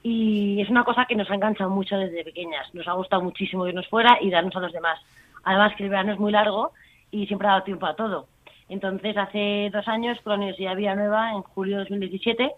[0.03, 2.72] y es una cosa que nos ha enganchado mucho desde pequeñas.
[2.74, 4.99] Nos ha gustado muchísimo irnos fuera y darnos a los demás.
[5.43, 6.74] Además que el verano es muy largo
[7.12, 8.28] y siempre ha dado tiempo a todo.
[8.70, 12.51] Entonces, hace dos años, con la Universidad Villanueva, en julio de 2017,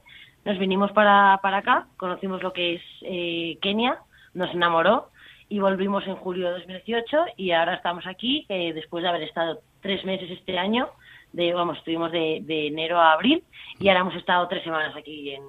[0.46, 4.00] nos vinimos para, para acá, conocimos lo que es eh, Kenia,
[4.34, 5.10] nos enamoró
[5.50, 9.60] y volvimos en julio de 2018 y ahora estamos aquí, eh, después de haber estado
[9.82, 10.90] tres meses este año,
[11.34, 13.44] de, vamos, estuvimos de, de enero a abril
[13.80, 15.44] y ahora hemos estado tres semanas aquí en,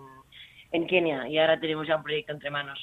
[0.72, 2.78] en Kenia y ahora tenemos ya un proyecto entre manos.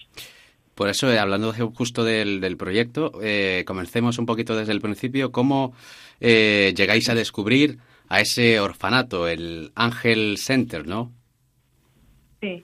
[0.78, 5.32] Por eso, eh, hablando justo del, del proyecto, eh, comencemos un poquito desde el principio.
[5.32, 5.74] ¿Cómo
[6.22, 11.12] eh, llegáis a descubrir a ese orfanato, el Ángel Center, no?
[12.42, 12.64] Sí,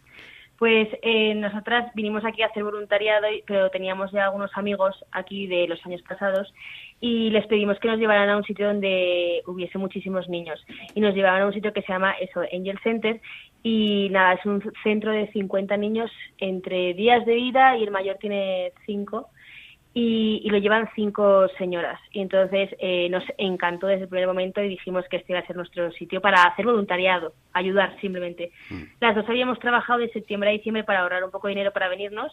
[0.59, 0.89] pues
[1.38, 6.03] nosotras vinimos aquí a hacer voluntariado, pero teníamos ya algunos amigos aquí de los años
[6.07, 6.53] pasados
[7.01, 10.64] y les pedimos que nos llevaran a un sitio donde hubiese muchísimos niños.
[10.93, 13.20] Y nos llevaban a un sitio que se llama eso, Angel Center,
[13.64, 18.18] y nada, es un centro de 50 niños entre días de vida y el mayor
[18.18, 19.30] tiene 5
[19.93, 21.99] y, lo llevan cinco señoras.
[22.11, 25.45] Y entonces eh, nos encantó desde el primer momento y dijimos que este iba a
[25.45, 28.51] ser nuestro sitio para hacer voluntariado, ayudar simplemente.
[28.70, 28.84] Mm.
[28.99, 31.89] Las dos habíamos trabajado de septiembre a diciembre para ahorrar un poco de dinero para
[31.89, 32.32] venirnos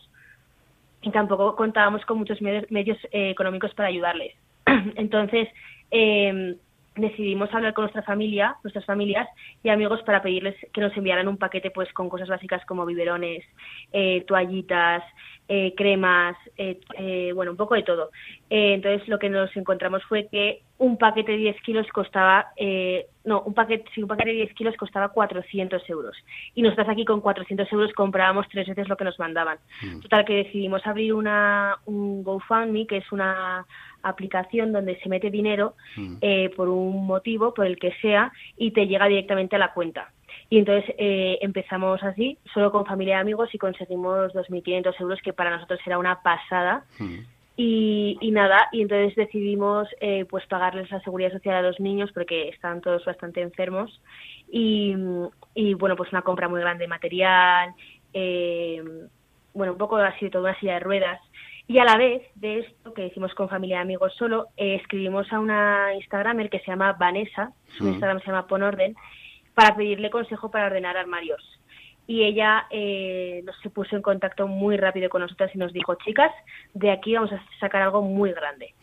[1.03, 4.35] y tampoco contábamos con muchos medios, medios eh, económicos para ayudarles.
[4.97, 5.49] entonces,
[5.91, 6.57] eh,
[6.97, 9.29] decidimos hablar con nuestra familia, nuestras familias
[9.63, 13.45] y amigos para pedirles que nos enviaran un paquete pues con cosas básicas como biberones,
[13.93, 15.03] eh, toallitas,
[15.49, 18.11] eh, cremas, eh, bueno, un poco de todo.
[18.49, 22.53] entonces lo que nos encontramos fue que un paquete de 10 kilos costaba,
[23.25, 26.17] no, un paquete, sí, un paquete de 10 kilos costaba 400 euros.
[26.55, 29.59] Y nosotros aquí con 400 euros comprábamos tres veces lo que nos mandaban.
[29.83, 30.01] Mm.
[30.01, 33.67] Total que decidimos abrir una, un GoFundMe, que es una
[34.03, 36.17] aplicación donde se mete dinero mm.
[36.23, 40.11] eh, por un motivo, por el que sea, y te llega directamente a la cuenta.
[40.49, 45.35] Y entonces eh, empezamos así, solo con familia y amigos, y conseguimos 2.500 euros, que
[45.35, 46.85] para nosotros era una pasada.
[46.99, 47.19] Mm.
[47.63, 52.49] Y, nada, y entonces decidimos eh, pues pagarles la seguridad social a los niños porque
[52.49, 54.01] están todos bastante enfermos.
[54.51, 54.95] Y,
[55.55, 57.75] y bueno, pues una compra muy grande de material,
[59.53, 61.21] bueno, un poco así, toda una silla de ruedas.
[61.67, 65.33] Y a la vez de esto, que hicimos con familia y amigos solo, eh, escribimos
[65.33, 68.97] a una Instagramer que se llama Vanessa, su Instagram se llama Ponorden,
[69.55, 71.60] para pedirle consejo para ordenar armarios.
[72.11, 76.33] Y ella eh, se puso en contacto muy rápido con nosotras y nos dijo, chicas,
[76.75, 78.75] de aquí vamos a sacar algo muy grande.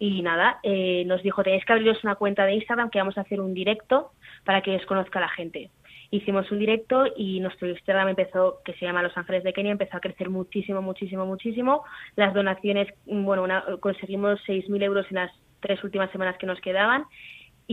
[0.00, 3.20] Y nada, eh, nos dijo, tenéis que abriros una cuenta de Instagram que vamos a
[3.20, 4.10] hacer un directo
[4.44, 5.70] para que os conozca la gente
[6.10, 9.96] hicimos un directo y nuestro Instagram empezó, que se llama Los Ángeles de Kenia, empezó
[9.96, 11.84] a crecer muchísimo, muchísimo, muchísimo.
[12.16, 13.46] Las donaciones, bueno,
[13.80, 17.06] conseguimos 6.000 euros en las tres últimas semanas que nos quedaban.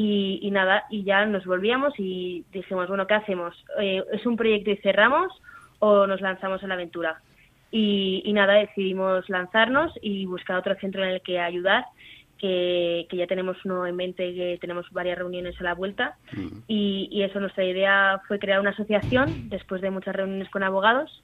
[0.01, 3.53] Y, nada, y ya nos volvíamos y dijimos, bueno, ¿qué hacemos?
[3.81, 5.29] Eh, ¿Es un proyecto y cerramos
[5.79, 7.21] o nos lanzamos a la aventura?
[7.69, 11.85] Y, y nada, decidimos lanzarnos y buscar otro centro en el que ayudar
[12.39, 16.17] que, ya tenemos uno en mente, que tenemos varias reuniones a la vuelta.
[16.31, 16.59] Mm.
[16.67, 21.23] Y, eso, nuestra idea fue crear una asociación, después de muchas reuniones con abogados,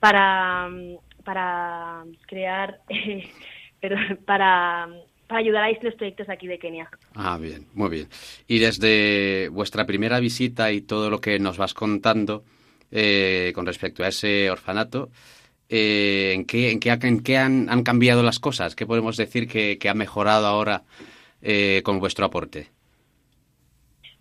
[0.00, 0.68] para,
[1.24, 2.80] para crear,
[3.80, 4.88] pero para,
[5.34, 6.88] para los proyectos aquí de Kenia.
[7.14, 8.08] Ah, bien, muy bien.
[8.46, 12.44] Y desde vuestra primera visita y todo lo que nos vas contando
[12.90, 15.08] eh, con respecto a ese orfanato,
[15.68, 18.76] eh, ¿en qué, en qué, han, han, cambiado las cosas?
[18.76, 20.82] ¿Qué podemos decir que, ha mejorado ahora
[21.42, 22.68] eh, con vuestro aporte?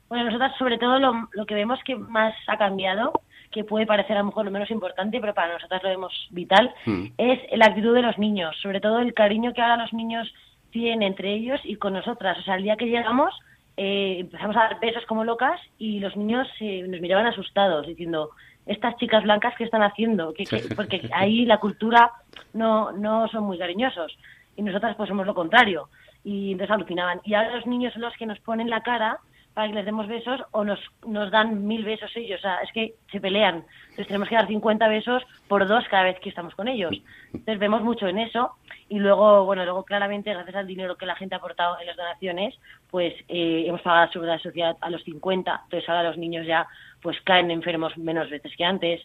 [0.09, 4.15] Bueno, nosotros sobre todo lo, lo, que vemos que más ha cambiado, que puede parecer
[4.15, 7.05] a lo mejor lo menos importante, pero para nosotros lo vemos vital, mm.
[7.17, 10.33] es la actitud de los niños, sobre todo el cariño que ahora los niños
[10.73, 12.37] tienen entre ellos y con nosotras.
[12.39, 13.33] O sea, el día que llegamos
[13.77, 18.31] eh, empezamos a dar besos como locas y los niños nos miraban asustados, diciendo,
[18.65, 20.45] estas chicas blancas que están haciendo, que,
[20.75, 22.11] porque ahí la cultura
[22.53, 24.17] no, no son muy cariñosos.
[24.55, 25.89] Y nosotras pues somos lo contrario.
[26.23, 27.21] Y entonces alucinaban.
[27.23, 29.19] Y ahora los niños son los que nos ponen la cara
[29.53, 32.39] para que les demos besos o nos, nos dan mil besos ellos.
[32.39, 33.63] O sea, es que se pelean.
[33.83, 36.95] Entonces tenemos que dar 50 besos por dos cada vez que estamos con ellos.
[37.27, 38.51] Entonces vemos mucho en eso.
[38.89, 41.97] Y luego, bueno, luego claramente, gracias al dinero que la gente ha aportado en las
[41.97, 42.55] donaciones,
[42.91, 45.61] pues eh, hemos pagado la seguridad social a los 50.
[45.63, 46.67] Entonces ahora los niños ya
[47.01, 49.01] pues caen enfermos menos veces que antes.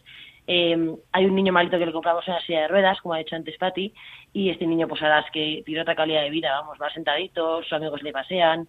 [0.47, 3.19] eh, hay un niño malito que le compramos en la silla de ruedas, como ha
[3.19, 3.93] dicho antes Patti,
[4.33, 7.73] y este niño pues harás que tiene otra calidad de vida, vamos, va sentadito, sus
[7.73, 8.67] amigos le pasean,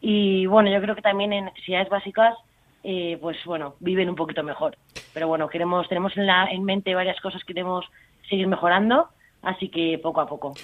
[0.00, 2.34] y bueno, yo creo que también en necesidades básicas
[2.82, 4.76] eh, pues bueno, viven un poquito mejor.
[5.12, 7.84] Pero bueno, queremos, tenemos en, la, en mente varias cosas que queremos
[8.28, 9.08] seguir mejorando,
[9.42, 10.54] así que poco a poco.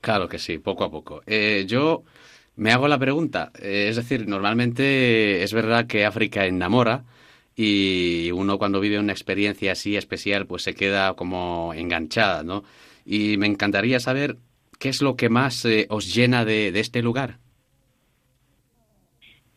[0.00, 1.22] Claro que sí, poco a poco.
[1.26, 2.02] Eh, yo
[2.56, 7.04] me hago la pregunta, eh, es decir, normalmente es verdad que África enamora
[7.56, 12.64] y uno cuando vive una experiencia así especial pues se queda como enganchada, ¿no?
[13.06, 14.36] Y me encantaría saber
[14.78, 17.38] qué es lo que más os llena de, de este lugar.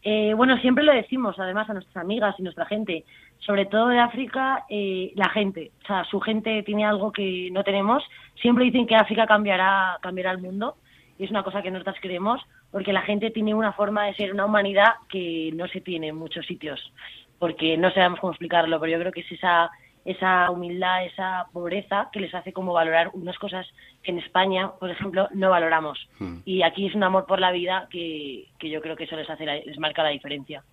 [0.09, 3.03] Eh, bueno, siempre lo decimos, además, a nuestras amigas y nuestra gente,
[3.39, 7.61] sobre todo de África, eh, la gente, o sea, su gente tiene algo que no
[7.65, 8.01] tenemos.
[8.41, 10.77] Siempre dicen que África cambiará, cambiará el mundo,
[11.19, 12.41] y es una cosa que nosotras creemos,
[12.71, 16.15] porque la gente tiene una forma de ser, una humanidad que no se tiene en
[16.15, 16.93] muchos sitios,
[17.37, 19.69] porque no sabemos cómo explicarlo, pero yo creo que es esa
[20.07, 23.67] esa humildad, esa pobreza que les hace como valorar unas cosas
[24.01, 26.07] que en España, por ejemplo, no valoramos.
[26.17, 26.37] Hmm.
[26.45, 29.45] Y aquí es un amor por la vida que, yo creo que eso les, hace
[29.45, 30.63] les marca la diferencia.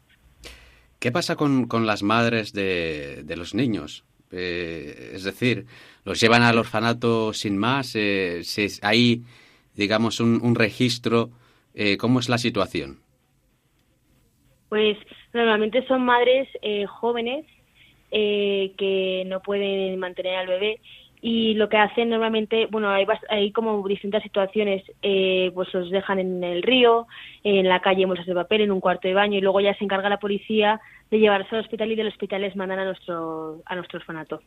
[1.01, 4.05] ¿Qué pasa con, con las madres de, de los niños?
[4.31, 5.67] Eh, es decir,
[6.05, 7.97] ¿los llevan al orfanato sin más?
[7.97, 8.43] Eh,
[8.83, 9.23] ¿Hay,
[9.75, 11.31] digamos, un, un registro?
[11.75, 13.01] Eh, ¿Cómo es la situación?
[14.69, 14.97] Pues
[15.33, 17.45] normalmente son madres eh, jóvenes
[18.17, 20.81] eh, que no pueden mantener al bebé
[21.21, 26.21] y lo que hacen normalmente, bueno, hay, hay como distintas situaciones, eh, pues los dejan
[26.21, 27.09] en el río,
[27.43, 29.75] en la calle en bolsas de papel, en un cuarto de baño y luego ya
[29.75, 33.63] se encarga la policía de llevarse al hospital y del hospital les mandan a nuestro,
[33.67, 34.43] a nuestro orfanato.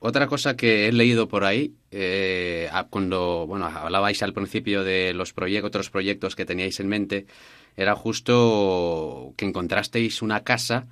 [0.00, 5.32] Otra cosa que he leído por ahí, eh, cuando bueno, hablabais al principio de los
[5.32, 7.26] proyectos, otros proyectos que teníais en mente,
[7.76, 10.88] era justo que encontrasteis una casa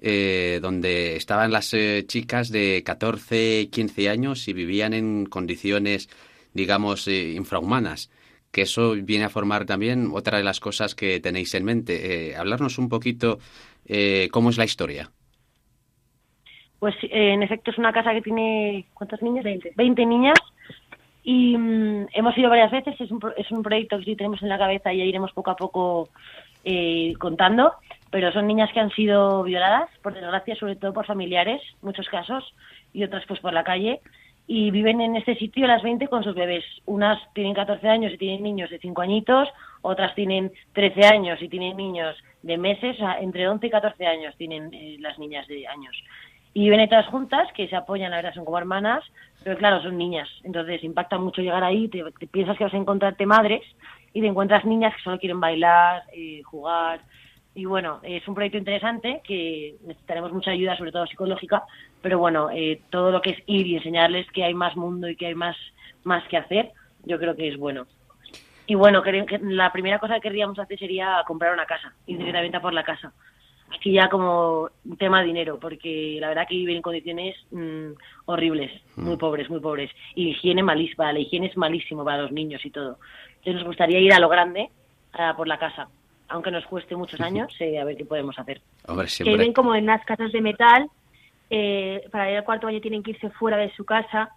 [0.00, 6.08] eh, donde estaban las eh, chicas de 14, 15 años y vivían en condiciones,
[6.52, 8.10] digamos, eh, infrahumanas.
[8.50, 12.36] Que eso viene a formar también otra de las cosas que tenéis en mente.
[12.36, 13.38] hablarnos un poquito
[14.30, 15.10] cómo es la historia.
[16.78, 19.42] Pues en efecto es una casa que tiene, ¿cuántas niñas?
[19.42, 19.72] 20.
[19.74, 20.38] 20 niñas.
[21.24, 24.50] Y mm, hemos ido varias veces, es un, es un proyecto que sí tenemos en
[24.50, 26.10] la cabeza y ya iremos poco a poco
[27.18, 27.72] contando
[28.14, 32.54] pero son niñas que han sido violadas, por desgracia, sobre todo por familiares, muchos casos,
[32.92, 33.98] y otras pues por la calle,
[34.46, 36.64] y viven en este sitio las 20 con sus bebés.
[36.86, 39.48] Unas tienen 14 años y tienen niños de 5 añitos,
[39.82, 44.72] otras tienen 13 años y tienen niños de meses, entre 11 y 14 años tienen
[44.72, 46.00] eh, las niñas de años.
[46.52, 49.02] Y viven todas juntas, que se apoyan, la verdad, son como hermanas,
[49.42, 50.28] pero claro, son niñas.
[50.44, 53.62] Entonces impacta mucho llegar ahí, te, piensas que vas a encontrarte madres
[54.12, 57.00] y te encuentras niñas que solo quieren bailar, eh, jugar,
[57.54, 61.62] y bueno, es un proyecto interesante que necesitaremos mucha ayuda, sobre todo psicológica,
[62.02, 65.14] pero bueno, eh, todo lo que es ir y enseñarles que hay más mundo y
[65.14, 65.56] que hay más,
[66.02, 66.72] más que hacer,
[67.04, 67.86] yo creo que es bueno.
[68.66, 72.56] Y bueno, que la primera cosa que querríamos hacer sería comprar una casa, ir directamente
[72.56, 73.12] a por la casa.
[73.72, 77.92] Aquí ya como tema de dinero, porque la verdad que viven en condiciones mm,
[78.26, 79.18] horribles, muy mm.
[79.18, 79.90] pobres, muy pobres.
[80.14, 82.98] Y higiene malísima, la higiene es malísimo para los niños y todo.
[83.28, 84.70] Entonces nos gustaría ir a lo grande,
[85.12, 85.88] a por la casa
[86.28, 88.60] aunque nos cueste muchos años, eh, a ver qué podemos hacer.
[89.18, 90.88] Que ven como en las casas de metal,
[91.50, 94.30] eh, para ir al cuarto año tienen que irse fuera de su casa.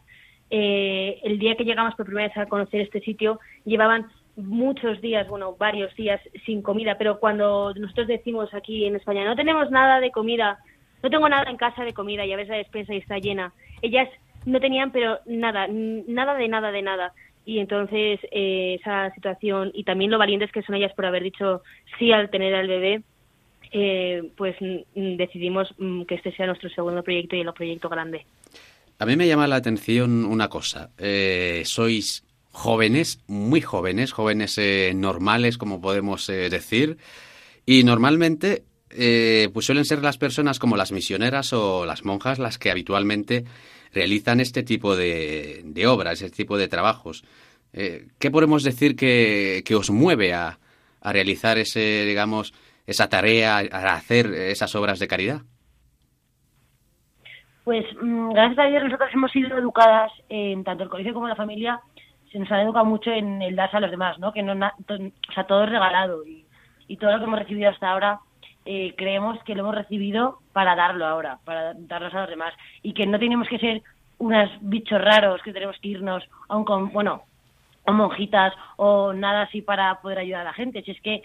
[0.50, 5.28] Eh, el día que llegamos por primera vez a conocer este sitio, llevaban muchos días,
[5.28, 10.00] bueno, varios días sin comida, pero cuando nosotros decimos aquí en España, no tenemos nada
[10.00, 10.60] de comida,
[11.02, 13.54] no tengo nada en casa de comida, ya ves la despensa y está llena.
[13.82, 14.10] Ellas
[14.46, 17.14] no tenían, pero nada, nada de nada de nada
[17.48, 21.64] y entonces eh, esa situación y también lo valientes que son ellas por haber dicho
[21.98, 23.02] sí al tener al bebé
[23.72, 24.58] eh, pues
[24.94, 28.26] decidimos mm, que este sea nuestro segundo proyecto y el proyecto grande.
[29.00, 34.60] A mí me llama la atención una cosa eh, sois jóvenes muy jóvenes jóvenes
[34.94, 36.98] normales como podemos decir
[37.66, 42.72] y normalmente pues suelen ser las personas como las misioneras o las monjas las que
[42.72, 43.46] habitualmente
[43.94, 47.24] realizan este tipo de, de obras, este tipo de trabajos.
[47.74, 50.58] Eh, ¿Qué podemos decir que, os mueve a,
[51.02, 52.54] a, realizar ese, digamos,
[52.86, 55.42] esa tarea, a hacer esas obras de caridad?
[57.64, 61.36] Pues mm, gracias a Dios nosotros hemos sido educadas en tanto el colegio como la
[61.36, 61.82] familia,
[62.32, 64.32] se nos ha educado mucho en el darse a los demás, ¿no?
[64.32, 66.46] Que no, o sea, todo es regalado y,
[66.88, 68.20] y todo lo que hemos recibido hasta ahora
[68.68, 72.54] eh, creemos que lo hemos recibido para darlo ahora, para darlos a los demás
[72.84, 73.82] y que no tenemos que ser
[74.18, 77.24] unos bichos raros que tenemos que irnos a un bueno
[77.86, 81.24] o monjitas o nada así para poder ayudar a la gente si es que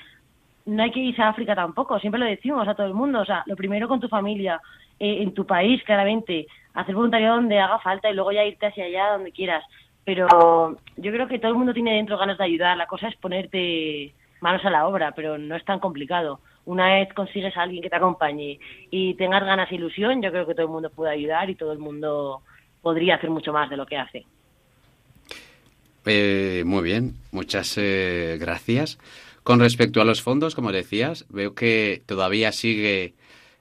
[0.67, 3.25] no hay que irse a África tampoco, siempre lo decimos a todo el mundo, o
[3.25, 4.61] sea, lo primero con tu familia,
[5.01, 8.85] eh, en tu país, claramente, hacer voluntariado donde haga falta y luego ya irte hacia
[8.85, 9.65] allá donde quieras.
[10.05, 13.17] Pero yo creo que todo el mundo tiene dentro ganas de ayudar, la cosa es
[13.17, 16.39] ponerte manos a la obra, pero no es tan complicado.
[16.65, 18.59] Una vez consigues a alguien que te acompañe
[18.91, 21.73] y tengas ganas e ilusión, yo creo que todo el mundo puede ayudar y todo
[21.73, 22.43] el mundo
[22.81, 24.25] podría hacer mucho más de lo que hace.
[26.07, 28.99] Eh, muy bien, muchas eh, gracias.
[29.43, 33.15] Con respecto a los fondos, como decías, veo que todavía sigue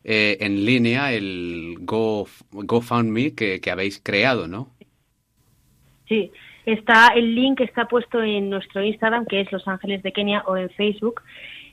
[0.04, 4.70] eh, en línea el Go, GoFundMe que, que habéis creado, ¿no?
[6.08, 6.32] Sí,
[6.66, 10.58] está el link está puesto en nuestro Instagram, que es Los Ángeles de Kenia, o
[10.58, 11.22] en Facebook.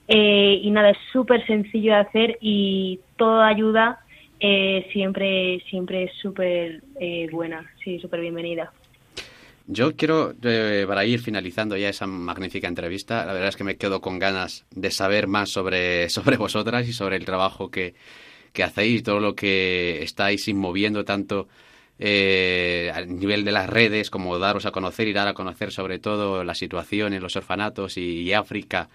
[0.09, 4.01] Y nada, es súper sencillo de hacer y toda ayuda
[4.93, 6.83] siempre, siempre es súper
[7.31, 8.73] buena, sí, súper bienvenida.
[9.71, 13.77] Yo quiero, eh, para ir finalizando ya esa magnífica entrevista, la verdad es que me
[13.77, 17.95] quedo con ganas de saber más sobre, sobre vosotras y sobre el trabajo que,
[18.55, 21.49] que hacéis, todo lo que estáis moviendo tanto
[21.99, 25.99] eh, a nivel de las redes como daros a conocer y dar a conocer sobre
[25.99, 28.89] todo la situación en los orfanatos y, África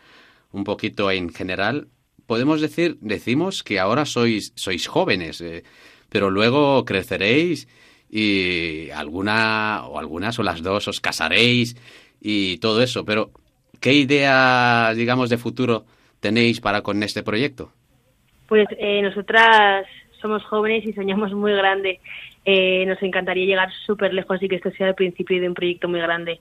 [0.53, 1.87] un poquito en general.
[2.25, 5.63] Podemos decir, decimos que ahora sois, sois jóvenes, eh,
[6.09, 7.67] pero luego creceréis
[8.09, 11.75] y alguna o algunas o las dos os casaréis
[12.21, 13.31] y todo eso, pero
[13.81, 15.85] ¿qué idea, digamos, de futuro
[16.21, 17.73] tenéis para con este proyecto?
[18.47, 19.85] Pues eh, nosotras
[20.21, 21.99] somos jóvenes y soñamos muy grande.
[22.45, 25.89] Eh, nos encantaría llegar súper lejos y que esto sea el principio de un proyecto
[25.89, 26.39] muy grande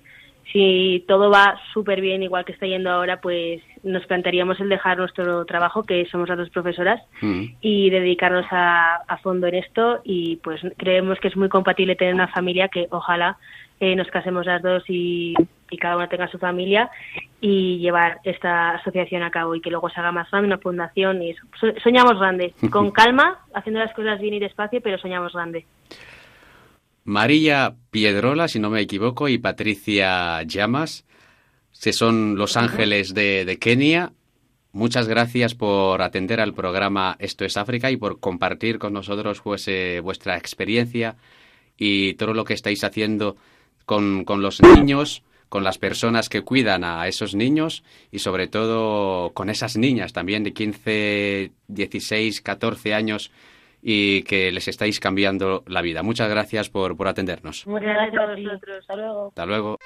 [0.51, 4.99] si todo va súper bien, igual que está yendo ahora, pues nos plantearíamos el dejar
[4.99, 7.45] nuestro trabajo, que somos las dos profesoras, mm.
[7.61, 10.01] y dedicarnos a, a, fondo en esto.
[10.05, 13.38] Y pues creemos que es muy compatible tener una familia que ojalá
[13.80, 15.34] eh, nos casemos las dos y,
[15.68, 16.88] y, cada una tenga su familia
[17.40, 21.20] y llevar esta asociación a cabo y que luego se haga más grande, una fundación.
[21.20, 21.34] y
[21.82, 25.66] Soñamos grande, con calma, haciendo las cosas bien y despacio, pero soñamos grande.
[27.05, 31.05] María Piedrola, si no me equivoco, y Patricia Llamas,
[31.80, 34.12] que son los ángeles de, Kenia.
[34.72, 39.68] Muchas gracias por atender al programa Esto es África y por compartir con nosotros pues,
[39.68, 41.16] eh, vuestra experiencia
[41.76, 43.36] y todo lo que estáis haciendo
[43.84, 49.32] con, con los niños, con las personas que cuidan a esos niños y sobre todo
[49.34, 53.30] con esas niñas también de 15, 16, 14 años
[53.83, 56.03] y que les estáis cambiando la vida.
[56.03, 57.66] Muchas gracias por, por atendernos.
[57.66, 58.78] Muchas gracias a vosotros.
[58.78, 59.28] Hasta luego.
[59.28, 59.78] Hasta luego.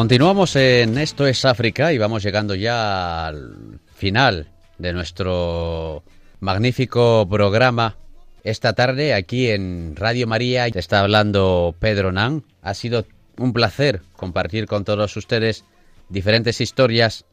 [0.00, 4.48] Continuamos en Esto es África y vamos llegando ya al final
[4.78, 6.04] de nuestro
[6.40, 7.98] magnífico programa.
[8.42, 12.44] Esta tarde aquí en Radio María está hablando Pedro Nan.
[12.62, 13.04] Ha sido
[13.36, 15.66] un placer compartir con todos ustedes
[16.08, 17.26] diferentes historias,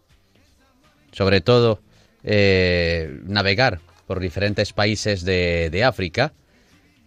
[1.14, 1.80] sobre todo
[2.26, 6.34] eh, navegar por diferentes países de, África.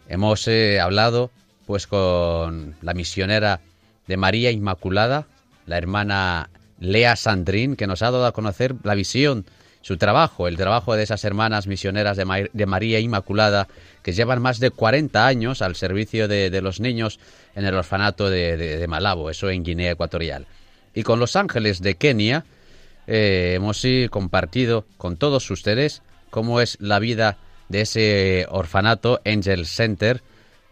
[0.09, 1.31] Hemos eh, hablado
[1.67, 3.61] pues con la misionera
[4.07, 5.27] de María Inmaculada,
[5.67, 9.45] la hermana Lea Sandrín, que nos ha dado a conocer la visión,
[9.83, 13.69] su trabajo, el trabajo de esas hermanas misioneras de, María Inmaculada,
[14.03, 17.19] que llevan más de 40 años al servicio de, los niños
[17.55, 20.47] en el orfanato de, Malabo, eso en Guinea Ecuatorial.
[20.95, 22.45] Y con los ángeles de Kenia
[23.07, 27.39] eh, hemos compartido con todos ustedes cómo es la vida
[27.69, 30.23] de ese orfanato Angel Center,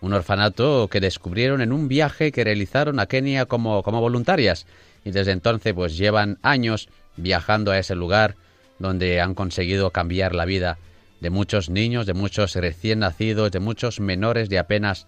[0.01, 4.66] un orfanato que descubrieron en un viaje que realizaron a Kenia como, como voluntarias
[5.05, 8.36] y desde entonces pues llevan años viajando a ese lugar
[8.78, 10.78] donde han conseguido cambiar la vida
[11.20, 15.07] de muchos niños, de muchos recién nacidos, de muchos menores de apenas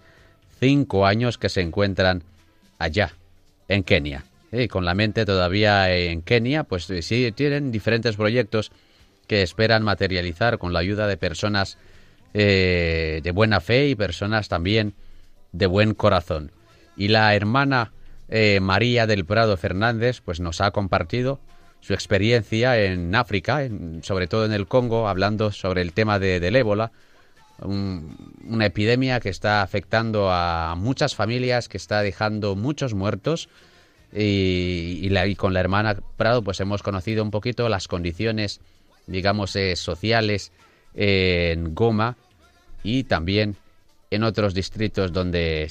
[0.59, 2.23] cinco años que se encuentran
[2.79, 3.13] allá,
[3.67, 4.25] en Kenia.
[4.51, 8.71] Y con la mente todavía en Kenia, pues sí tienen diferentes proyectos
[9.27, 11.77] que esperan materializar con la ayuda de personas
[12.33, 14.93] eh, de buena fe y personas también
[15.51, 16.51] de buen corazón.
[16.95, 17.91] Y la hermana
[18.29, 21.39] eh, María del Prado Fernández pues nos ha compartido
[21.81, 23.67] su experiencia en África,
[24.03, 26.91] sobre todo en el Congo, hablando sobre el tema de, del ébola,
[27.63, 33.49] una epidemia que está afectando a muchas familias, que está dejando muchos muertos.
[34.13, 38.59] Y, con la hermana Prado pues hemos conocido un poquito las condiciones,
[39.07, 40.51] digamos, eh, sociales
[40.93, 42.17] en Goma
[42.83, 43.55] y también
[44.09, 45.69] en otros distritos donde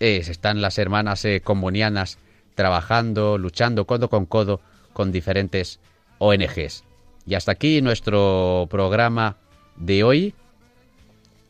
[0.00, 2.18] están las hermanas eh, comunianas
[2.54, 4.60] trabajando, luchando codo con codo
[4.92, 5.80] con diferentes
[6.18, 6.84] ONGs.
[7.26, 9.36] Y hasta aquí nuestro programa
[9.76, 10.34] de hoy.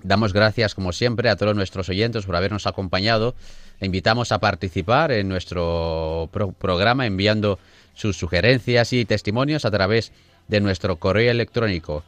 [0.03, 3.35] Damos gracias, como siempre, a todos nuestros oyentes por habernos acompañado.
[3.81, 6.29] Invitamos a participar en nuestro
[6.59, 7.59] programa enviando
[7.95, 10.13] sus sugerencias y testimonios a través
[10.49, 12.03] de nuestro correo electrónico.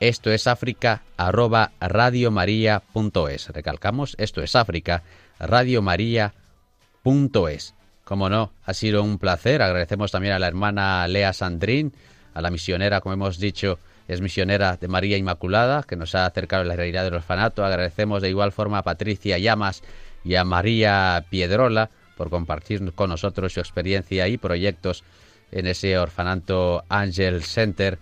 [0.00, 3.48] Esto es África arroba radiomaria.es.
[3.48, 5.02] Recalcamos, esto es África
[5.40, 7.74] radiomaria.es.
[8.04, 9.60] Como no, ha sido un placer.
[9.60, 11.92] Agradecemos también a la hermana Lea Sandrín,
[12.32, 16.62] a la misionera, como hemos dicho, es misionera de María Inmaculada, que nos ha acercado
[16.62, 17.64] a la realidad del orfanato.
[17.64, 19.82] Agradecemos de igual forma a Patricia Llamas
[20.24, 25.04] y a María Piedrola por compartir con nosotros su experiencia y proyectos
[25.52, 27.98] en ese orfanato Angel Center.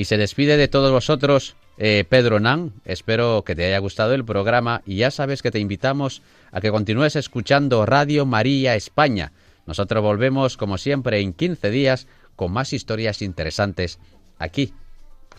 [0.00, 2.72] Y se despide de todos vosotros eh, Pedro Nan.
[2.86, 6.22] Espero que te haya gustado el programa y ya sabes que te invitamos
[6.52, 9.32] a que continúes escuchando Radio María España.
[9.66, 13.98] Nosotros volvemos, como siempre, en 15 días con más historias interesantes
[14.38, 14.72] aquí,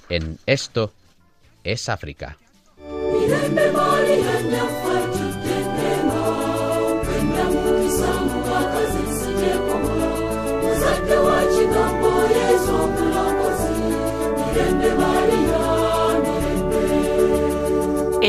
[0.10, 0.94] en Esto
[1.64, 2.38] es África.